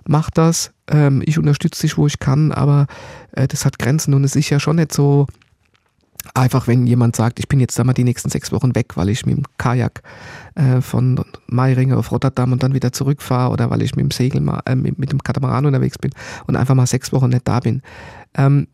[0.07, 2.86] mach das, ähm, ich unterstütze dich, wo ich kann, aber
[3.32, 5.26] äh, das hat Grenzen und es ist ja schon nicht so,
[6.35, 9.09] einfach wenn jemand sagt, ich bin jetzt da mal die nächsten sechs Wochen weg, weil
[9.09, 10.03] ich mit dem Kajak
[10.57, 14.41] äh, von Meiringen auf Rotterdam und dann wieder zurückfahre oder weil ich mit dem Segel
[14.41, 16.11] mal, äh, mit, dem Katamaran unterwegs bin
[16.47, 17.82] und einfach mal sechs Wochen nicht da bin.
[18.35, 18.66] Ähm,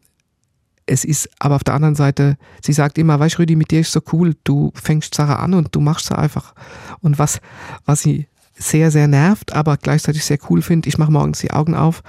[0.87, 3.93] es ist aber auf der anderen Seite, sie sagt immer, weißt Rüdi, mit dir ist
[3.93, 6.55] so cool, du fängst Sache an und du machst sie einfach.
[7.01, 7.41] Und was,
[7.85, 11.75] was sie sehr, sehr nervt, aber gleichzeitig sehr cool finde, ich mache morgens die Augen
[11.75, 12.03] auf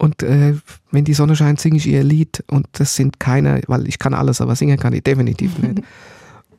[0.00, 0.54] und äh,
[0.90, 2.42] wenn die Sonne scheint, singe ich ihr Lied.
[2.48, 5.82] Und das sind keine, weil ich kann alles, aber singen kann ich definitiv nicht.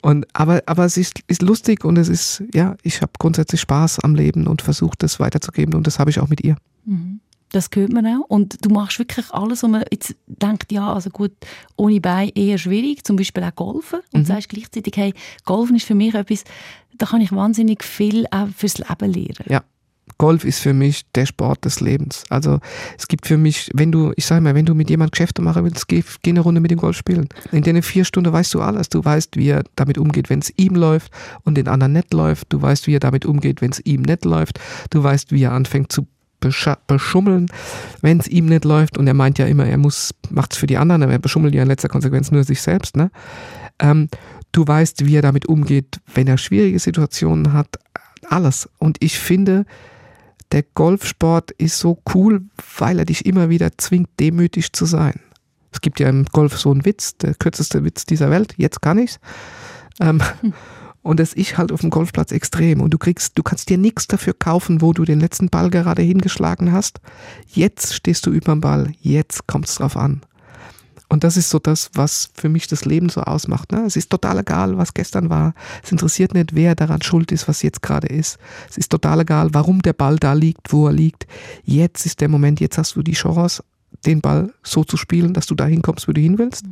[0.04, 4.00] Und, aber, aber es ist, ist lustig und es ist, ja, ich habe grundsätzlich Spaß
[4.00, 6.56] am Leben und versuche das weiterzugeben und das habe ich auch mit ihr.
[6.86, 7.20] Mhm.
[7.52, 8.26] Das hört man auch.
[8.28, 11.34] Und du machst wirklich alles, wo man jetzt denkt, ja, also gut,
[11.76, 14.00] ohne Bein eher schwierig, zum Beispiel auch Golfen.
[14.12, 14.26] Und mhm.
[14.26, 15.14] sagst gleichzeitig, hey,
[15.46, 16.46] Golfen ist für mich etwas,
[16.98, 19.46] da kann ich wahnsinnig viel auch fürs Leben lernen.
[19.50, 19.64] Ja,
[20.22, 22.26] Golf ist für mich der Sport des Lebens.
[22.30, 22.60] Also
[22.96, 25.64] es gibt für mich, wenn du, ich sage mal, wenn du mit jemandem Geschäfte machen
[25.64, 27.28] willst, geh, geh eine Runde mit dem Golf spielen.
[27.52, 28.90] In den vier Stunden weißt du alles.
[28.90, 31.12] Du weißt, wie er damit umgeht, wenn es ihm läuft
[31.44, 32.54] und den anderen nicht läuft.
[32.54, 34.60] Du weißt, wie er damit umgeht, wenn es ihm nicht läuft.
[34.92, 36.06] Du weißt, wie er anfängt zu
[36.40, 37.48] beschummeln,
[38.02, 39.00] wenn es ihm nicht läuft.
[39.00, 41.56] Und er meint ja immer, er muss, macht es für die anderen, aber er beschummelt
[41.56, 42.96] ja in letzter Konsequenz nur sich selbst.
[42.96, 43.10] Ne?
[43.80, 44.08] Ähm,
[44.52, 47.80] du weißt, wie er damit umgeht, wenn er schwierige Situationen hat.
[48.30, 48.70] Alles.
[48.78, 49.66] Und ich finde,
[50.52, 52.44] der Golfsport ist so cool,
[52.78, 55.20] weil er dich immer wieder zwingt, demütig zu sein.
[55.72, 58.98] Es gibt ja im Golf so einen Witz, der kürzeste Witz dieser Welt, jetzt kann
[58.98, 59.20] ich's.
[60.00, 60.54] Ähm, hm.
[61.04, 62.80] Und das ist halt auf dem Golfplatz extrem.
[62.80, 66.04] Und du kriegst, du kannst dir nichts dafür kaufen, wo du den letzten Ball gerade
[66.04, 67.02] hingeschlagen hast.
[67.48, 68.92] Jetzt stehst du über dem Ball.
[69.00, 70.22] Jetzt kommt es drauf an.
[71.12, 73.74] Und das ist so das, was für mich das Leben so ausmacht.
[73.74, 73.84] Ne?
[73.86, 75.54] Es ist total egal, was gestern war.
[75.84, 78.38] Es interessiert nicht, wer daran schuld ist, was jetzt gerade ist.
[78.70, 81.28] Es ist total egal, warum der Ball da liegt, wo er liegt.
[81.66, 83.62] Jetzt ist der Moment, jetzt hast du die Chance,
[84.06, 86.66] den Ball so zu spielen, dass du dahin kommst, wo du hin willst.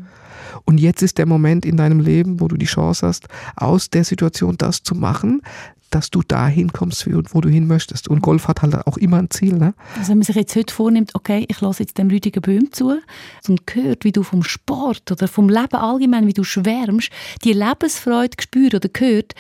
[0.66, 4.04] Und jetzt ist der Moment in deinem Leben, wo du die Chance hast, aus der
[4.04, 5.42] Situation das zu machen,
[5.90, 8.08] dass du dahin kommst, wo du hin möchtest.
[8.08, 9.54] Und Golf hat halt auch immer ein Ziel.
[9.54, 9.74] Ne?
[9.98, 13.00] Also wenn man sich jetzt heute vornimmt, okay, ich lasse jetzt dem Rüdiger Böhm zu
[13.48, 17.10] und hört, wie du vom Sport oder vom Leben allgemein, wie du schwärmst,
[17.44, 19.34] die Lebensfreude spürt oder gehört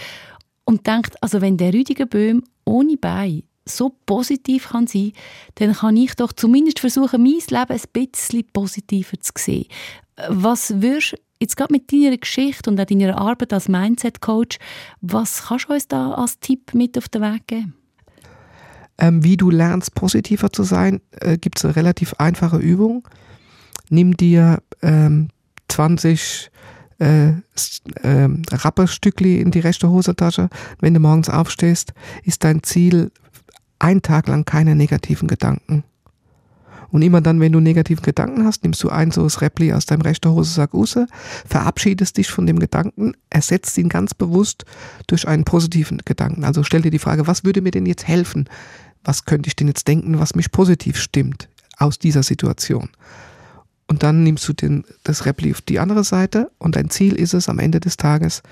[0.65, 5.13] und denkt, also wenn der Rüdiger Böhm ohne Bein so positiv kann sein,
[5.55, 9.65] dann kann ich doch zumindest versuchen, mein Leben ein bisschen positiver zu sehen.
[10.27, 14.57] Was würdest jetzt gerade mit deiner Geschichte und auch deiner Arbeit als Mindset-Coach,
[15.01, 17.75] was kannst du uns da als Tipp mit auf den Weg geben?
[18.97, 23.07] Ähm, wie du lernst, positiver zu sein, äh, gibt es eine relativ einfache Übung.
[23.89, 25.29] Nimm dir ähm,
[25.69, 26.51] 20
[26.99, 27.33] äh, äh,
[28.51, 30.49] Rapperstückli in die rechte Hosentasche.
[30.81, 31.93] Wenn du morgens aufstehst,
[32.23, 33.11] ist dein Ziel,
[33.79, 35.83] ein Tag lang keine negativen Gedanken.
[36.91, 39.85] Und immer dann, wenn du negativen Gedanken hast, nimmst du ein so das Repli aus
[39.85, 40.97] deinem rechten Hosensack raus,
[41.45, 44.65] verabschiedest dich von dem Gedanken, ersetzt ihn ganz bewusst
[45.07, 46.43] durch einen positiven Gedanken.
[46.43, 48.49] Also stell dir die Frage, was würde mir denn jetzt helfen?
[49.03, 52.89] Was könnte ich denn jetzt denken, was mich positiv stimmt aus dieser Situation?
[53.87, 57.33] Und dann nimmst du den, das Repli auf die andere Seite und dein Ziel ist
[57.33, 58.43] es am Ende des Tages,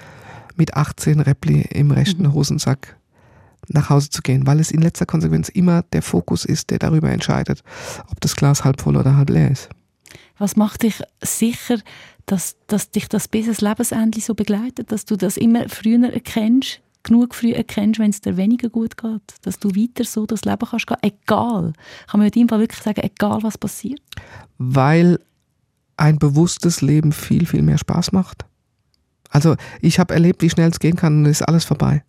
[0.56, 2.34] mit 18 Repli im rechten mhm.
[2.34, 2.98] Hosensack
[3.68, 7.10] nach Hause zu gehen, weil es in letzter Konsequenz immer der Fokus ist, der darüber
[7.10, 7.64] entscheidet,
[8.10, 9.70] ob das Glas halb voll oder halb leer ist.
[10.38, 11.80] Was macht dich sicher,
[12.26, 16.82] dass, dass dich das bis ans Lebensende so begleitet, dass du das immer früher erkennst,
[17.04, 19.22] genug früh erkennst, wenn es dir weniger gut geht.
[19.42, 20.98] Dass du weiter so das Leben kannst gehen.
[21.02, 21.74] Egal.
[22.08, 24.02] Kann man in deinem Fall wirklich sagen, egal was passiert.
[24.58, 25.20] Weil
[25.96, 28.46] ein bewusstes Leben viel, viel mehr Spaß macht.
[29.30, 32.04] Also ich habe erlebt, wie schnell es gehen kann und es ist alles vorbei.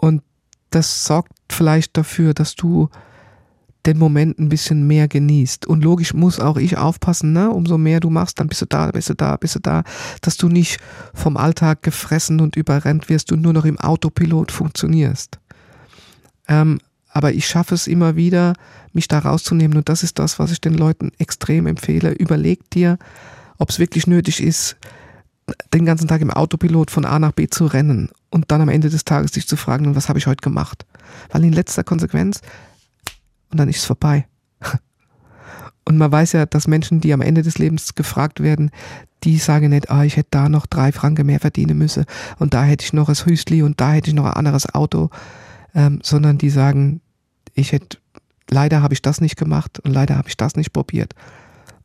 [0.00, 0.22] Und
[0.70, 2.88] das sorgt vielleicht dafür, dass du
[3.86, 5.66] den Moment ein bisschen mehr genießt.
[5.66, 7.50] Und logisch muss auch ich aufpassen, ne?
[7.50, 9.84] umso mehr du machst, dann bist du da, bist du da, bist du da,
[10.20, 10.78] dass du nicht
[11.14, 15.38] vom Alltag gefressen und überrennt wirst und nur noch im Autopilot funktionierst.
[16.48, 18.54] Ähm, aber ich schaffe es immer wieder,
[18.92, 22.10] mich da rauszunehmen und das ist das, was ich den Leuten extrem empfehle.
[22.10, 22.98] Überleg dir,
[23.58, 24.76] ob es wirklich nötig ist,
[25.72, 28.90] den ganzen Tag im Autopilot von A nach B zu rennen und dann am Ende
[28.90, 30.84] des Tages dich zu fragen, was habe ich heute gemacht?
[31.30, 32.40] Weil in letzter Konsequenz
[33.50, 34.26] und dann ist es vorbei.
[35.88, 38.72] Und man weiß ja, dass Menschen, die am Ende des Lebens gefragt werden,
[39.22, 42.06] die sagen nicht, ah, ich hätte da noch drei Franken mehr verdienen müssen
[42.40, 45.10] und da hätte ich noch ein Hüstli und da hätte ich noch ein anderes Auto,
[45.76, 47.02] ähm, sondern die sagen,
[47.54, 47.98] ich hätte,
[48.50, 51.14] leider habe ich das nicht gemacht und leider habe ich das nicht probiert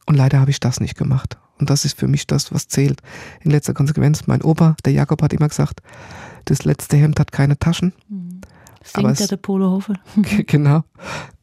[0.05, 1.37] und leider habe ich das nicht gemacht.
[1.59, 3.01] Und das ist für mich das, was zählt.
[3.41, 5.81] In letzter Konsequenz, mein Opa, der Jakob, hat immer gesagt,
[6.45, 7.93] das letzte Hemd hat keine Taschen.
[8.09, 8.41] Mhm.
[8.83, 9.93] Singt ja der Polo Hofer.
[10.47, 10.83] genau.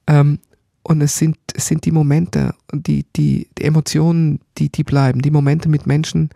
[0.06, 0.40] Ähm,
[0.82, 5.30] und es sind, es sind die Momente, die, die, die Emotionen, die, die bleiben, die
[5.30, 6.30] Momente mit Menschen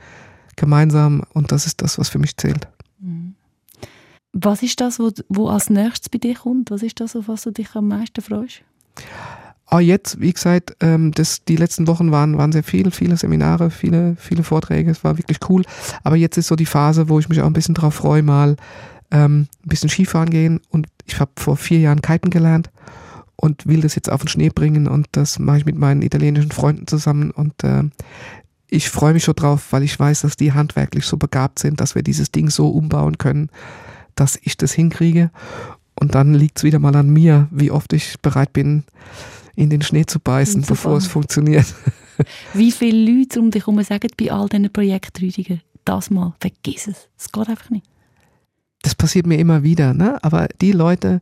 [0.56, 2.68] gemeinsam und das ist das, was für mich zählt.
[3.00, 3.34] Mhm.
[4.32, 6.70] Was ist das, wo, wo als nächstes bei dir kommt?
[6.70, 8.62] Was ist das, auf was du dich am meisten freust?
[9.72, 13.70] Ah, jetzt, wie gesagt, ähm, das, die letzten Wochen waren, waren sehr viel, viele Seminare,
[13.70, 15.64] viele, viele Vorträge, es war wirklich cool.
[16.04, 18.56] Aber jetzt ist so die Phase, wo ich mich auch ein bisschen drauf freue, mal
[19.10, 20.60] ähm, ein bisschen Skifahren gehen.
[20.68, 22.68] Und ich habe vor vier Jahren Kiten gelernt
[23.34, 26.52] und will das jetzt auf den Schnee bringen und das mache ich mit meinen italienischen
[26.52, 27.84] Freunden zusammen und äh,
[28.68, 31.94] ich freue mich schon drauf, weil ich weiß, dass die handwerklich so begabt sind, dass
[31.94, 33.48] wir dieses Ding so umbauen können,
[34.16, 35.30] dass ich das hinkriege.
[35.98, 38.84] Und dann liegt es wieder mal an mir, wie oft ich bereit bin,
[39.62, 41.66] in den Schnee zu beißen, bevor es funktioniert.
[42.54, 46.88] Wie viele Leute um dich herum sagen bei all diesen Projekten, Rüdiger, das mal, vergiss
[46.88, 47.08] es.
[47.16, 47.86] Es geht einfach nicht.
[48.82, 50.18] Das passiert mir immer wieder, ne?
[50.22, 51.20] Aber die Leute,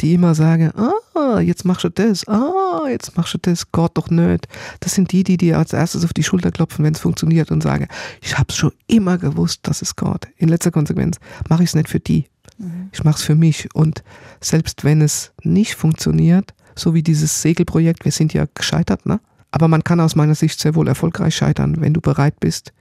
[0.00, 4.10] die immer sagen, ah, jetzt machst du das, ah, jetzt machst du das, Gott doch
[4.10, 4.46] nicht.
[4.80, 7.62] Das sind die, die dir als erstes auf die Schulter klopfen, wenn es funktioniert und
[7.62, 7.88] sagen,
[8.20, 10.28] ich hab's schon immer gewusst, dass es Gott.
[10.36, 11.18] In letzter Konsequenz
[11.48, 12.26] mache ich es nicht für die.
[12.58, 12.90] Mhm.
[12.92, 13.68] Ich mache es für mich.
[13.74, 14.02] Und
[14.40, 19.20] selbst wenn es nicht funktioniert, so wie dieses Segelprojekt, wir sind ja gescheitert, ne?
[19.50, 22.72] Aber man kann aus meiner Sicht sehr wohl erfolgreich scheitern, wenn du bereit bist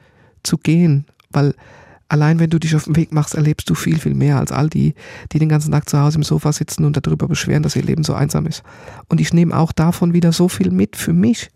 [0.41, 1.53] zu gehen, weil
[2.11, 4.69] allein wenn du dich auf den Weg machst, erlebst du viel, viel mehr als all
[4.69, 4.95] die,
[5.31, 8.03] die den ganzen Tag zu Hause im Sofa sitzen und darüber beschweren, dass ihr Leben
[8.03, 8.63] so einsam ist.
[9.07, 11.49] Und ich nehme auch davon wieder so viel mit für mich,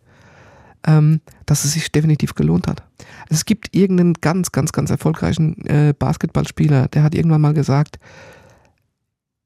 [0.88, 2.83] ähm, dass es sich definitiv gelohnt hat.
[3.29, 7.99] Es gibt irgendeinen ganz, ganz, ganz erfolgreichen äh, Basketballspieler, der hat irgendwann mal gesagt,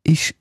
[0.03, 0.35] ich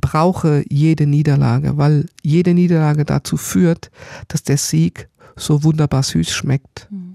[0.00, 3.90] brauche jede Niederlage, weil jede Niederlage dazu führt,
[4.28, 6.88] dass der Sieg so wunderbar süß schmeckt.
[6.90, 7.14] Mhm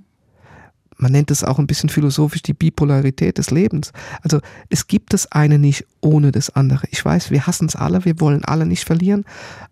[1.00, 3.92] man nennt es auch ein bisschen philosophisch die Bipolarität des Lebens.
[4.22, 6.88] Also es gibt das eine nicht ohne das andere.
[6.92, 9.24] Ich weiß, wir hassen es alle, wir wollen alle nicht verlieren,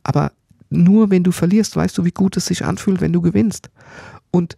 [0.03, 0.31] aber
[0.69, 3.69] nur wenn du verlierst, weißt du, wie gut es sich anfühlt, wenn du gewinnst.
[4.31, 4.55] Und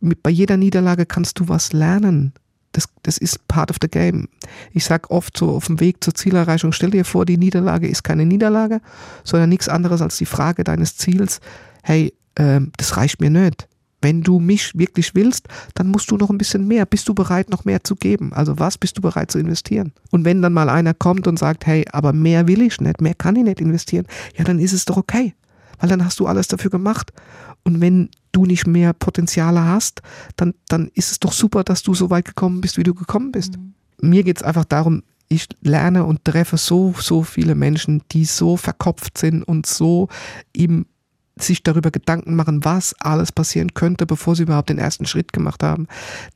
[0.00, 2.32] mit, bei jeder Niederlage kannst du was lernen.
[2.72, 4.28] Das, das ist part of the game.
[4.72, 8.04] Ich sag oft so auf dem Weg zur Zielerreichung, stell dir vor, die Niederlage ist
[8.04, 8.80] keine Niederlage,
[9.24, 11.40] sondern nichts anderes als die Frage deines Ziels,
[11.82, 13.68] hey, äh, das reicht mir nicht
[14.02, 16.86] wenn du mich wirklich willst, dann musst du noch ein bisschen mehr.
[16.86, 18.32] Bist du bereit, noch mehr zu geben?
[18.32, 19.92] Also was bist du bereit zu investieren?
[20.10, 23.14] Und wenn dann mal einer kommt und sagt, hey, aber mehr will ich nicht, mehr
[23.14, 24.06] kann ich nicht investieren,
[24.36, 25.34] ja, dann ist es doch okay.
[25.78, 27.12] Weil dann hast du alles dafür gemacht.
[27.64, 30.02] Und wenn du nicht mehr Potenziale hast,
[30.36, 33.32] dann, dann ist es doch super, dass du so weit gekommen bist, wie du gekommen
[33.32, 33.56] bist.
[33.56, 33.74] Mhm.
[34.02, 38.56] Mir geht es einfach darum, ich lerne und treffe so, so viele Menschen, die so
[38.56, 40.08] verkopft sind und so
[40.52, 40.86] im
[41.38, 45.62] sich darüber Gedanken machen, was alles passieren könnte, bevor sie überhaupt den ersten Schritt gemacht
[45.62, 45.86] haben,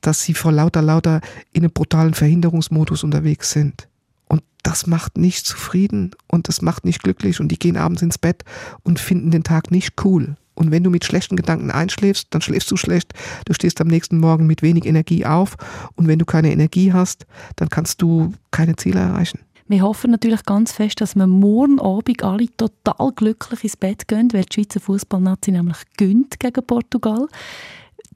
[0.01, 1.21] dass sie vor lauter, lauter
[1.53, 3.87] in einem brutalen Verhinderungsmodus unterwegs sind.
[4.27, 8.19] Und das macht nicht zufrieden und das macht nicht glücklich und die gehen abends ins
[8.19, 8.43] Bett
[8.83, 10.35] und finden den Tag nicht cool.
[10.61, 13.15] Und wenn du mit schlechten Gedanken einschläfst, dann schläfst du schlecht.
[13.45, 15.55] Du stehst am nächsten Morgen mit wenig Energie auf.
[15.95, 19.39] Und wenn du keine Energie hast, dann kannst du keine Ziele erreichen.
[19.67, 24.31] Wir hoffen natürlich ganz fest, dass wir morgen Abend alle total glücklich ins Bett gehen,
[24.33, 27.27] weil die Schweizer Fußballnazi nämlich gönnt gegen Portugal.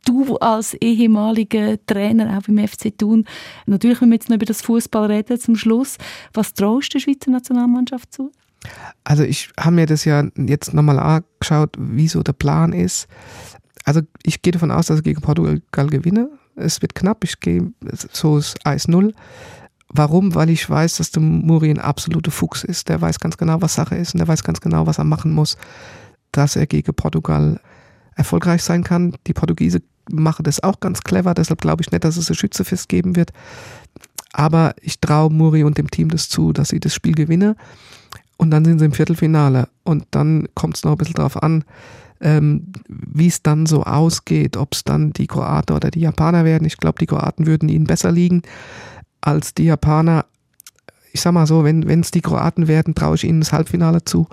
[0.06, 3.26] Du als ehemaliger Trainer auch beim FC Thun,
[3.66, 5.98] natürlich wenn wir jetzt noch über das Fußball reden zum Schluss.
[6.32, 8.32] Was traust du der Schweizer Nationalmannschaft zu?
[9.04, 13.08] Also ich habe mir das ja jetzt nochmal angeschaut, wie so der Plan ist.
[13.84, 16.30] Also ich gehe davon aus, dass ich gegen Portugal gewinne.
[16.56, 17.72] Es wird knapp, ich gehe
[18.12, 19.14] so ist Eis null
[19.90, 20.34] Warum?
[20.36, 22.90] Weil ich weiß, dass der Muri ein absoluter Fuchs ist.
[22.90, 25.32] Der weiß ganz genau, was Sache ist und der weiß ganz genau, was er machen
[25.32, 25.58] muss,
[26.32, 27.62] dass er gegen Portugal
[28.16, 29.16] erfolgreich sein kann.
[29.28, 32.90] Die Portugiese machen das auch ganz clever, deshalb glaube ich nicht, dass es ein Schützefest
[32.90, 33.32] geben wird.
[34.34, 37.56] Aber ich traue Muri und dem Team das zu, dass sie das Spiel gewinnen.
[38.38, 39.68] Und dann sind sie im Viertelfinale.
[39.84, 41.64] Und dann kommt es noch ein bisschen darauf an,
[42.22, 46.66] ähm, wie es dann so ausgeht, ob es dann die Kroaten oder die Japaner werden.
[46.66, 48.42] Ich glaube, die Kroaten würden ihnen besser liegen
[49.22, 50.26] als die Japaner.
[51.12, 54.28] Ich sag mal so, wenn es die Kroaten werden, traue ich ihnen das Halbfinale zu.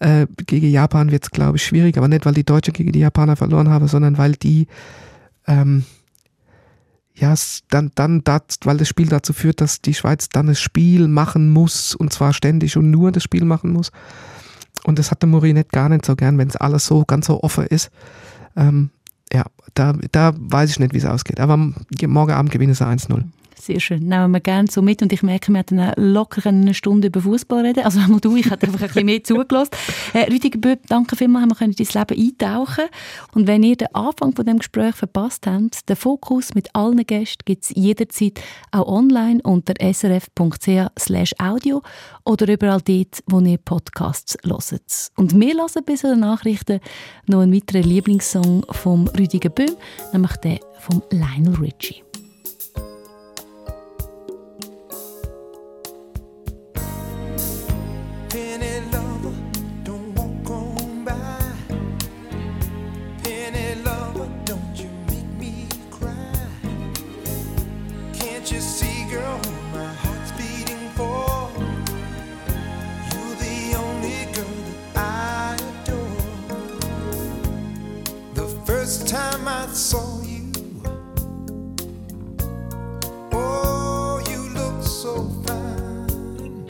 [0.00, 2.98] Äh, gegen Japan wird es, glaube ich, schwierig, aber nicht, weil die Deutschen gegen die
[2.98, 4.66] Japaner verloren haben, sondern weil die
[5.46, 5.84] ähm,
[7.16, 7.32] ja,
[7.68, 11.50] dann, dann das, weil das Spiel dazu führt, dass die Schweiz dann das Spiel machen
[11.50, 13.92] muss und zwar ständig und nur das Spiel machen muss.
[14.84, 17.42] Und das hat der nicht gar nicht so gern, wenn es alles so ganz so
[17.42, 17.90] offen ist.
[18.56, 18.90] Ähm,
[19.32, 19.44] ja,
[19.74, 21.40] da, da weiß ich nicht, wie es ausgeht.
[21.40, 23.24] Aber morgen Abend gewinnen sie 1-0.
[23.60, 24.02] Sehr schön.
[24.08, 25.00] Nehmen wir gerne so mit.
[25.02, 27.84] Und ich merke, wir hatten locker eine Stunde über Fußball reden.
[27.84, 29.70] Also einmal du, ich hätte einfach ein bisschen mehr zugelassen.
[30.12, 32.84] Äh, Rüdiger Böb, danke vielmals, wir können in dein Leben eintauchen.
[33.32, 37.42] Und wenn ihr den Anfang von dem Gespräch verpasst habt, den Fokus mit allen Gästen
[37.44, 38.40] gibt es jederzeit
[38.70, 41.82] auch online unter srf.ch audio
[42.24, 45.10] oder überall dort, wo ihr Podcasts hört.
[45.16, 46.80] Und wir hören zu den Nachrichten
[47.26, 49.76] noch einen weiteren Lieblingssong von Rüdiger Böhm,
[50.12, 52.03] nämlich den von Lionel Richie.
[79.74, 80.52] saw you.
[83.32, 84.48] Oh, you
[84.82, 86.64] so fine.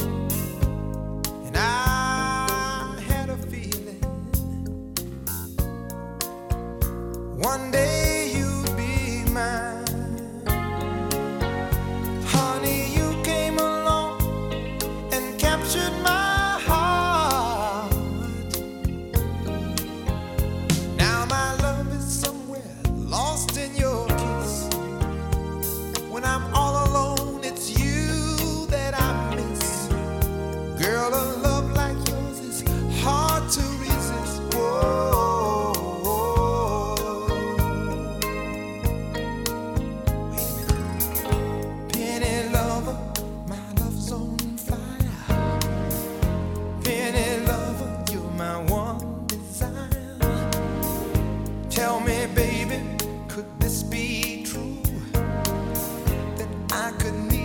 [1.44, 4.00] And I had a feeling
[7.36, 7.83] one day.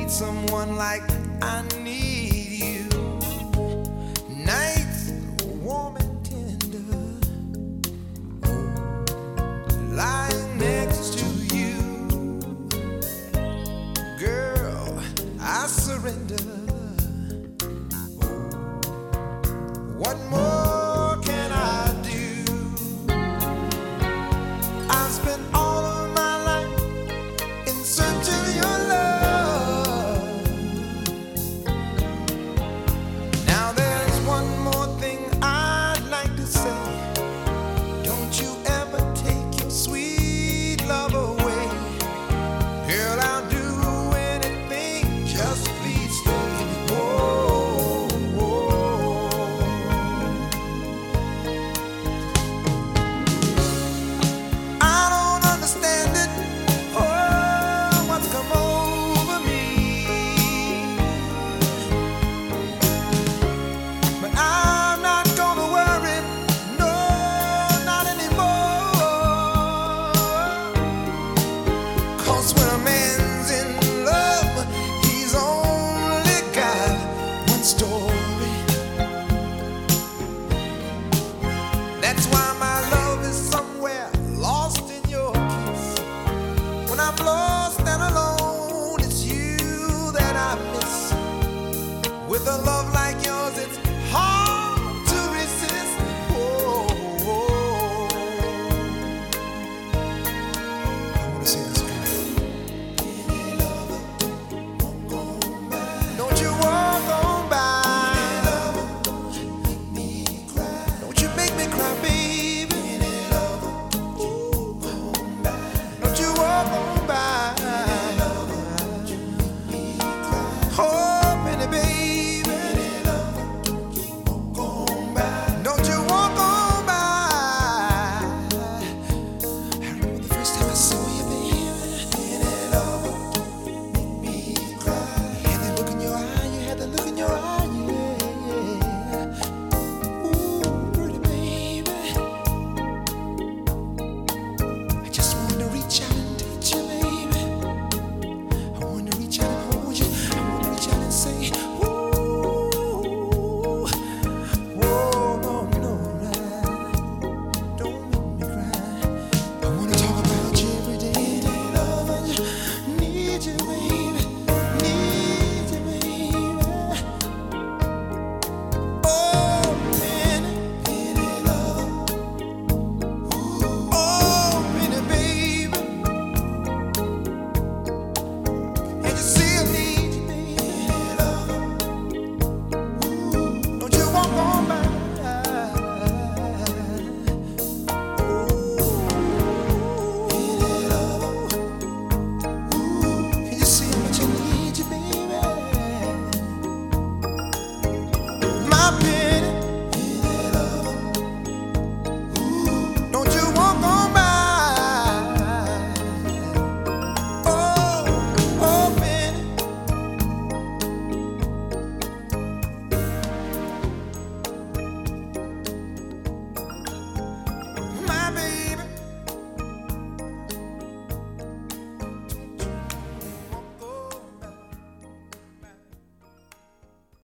[0.10, 1.04] need someone like
[1.42, 2.90] I need you.
[4.44, 5.12] Nights
[5.62, 6.96] warm and tender,
[9.96, 12.40] lying next to you.
[14.20, 15.00] Girl,
[15.40, 16.69] I surrender.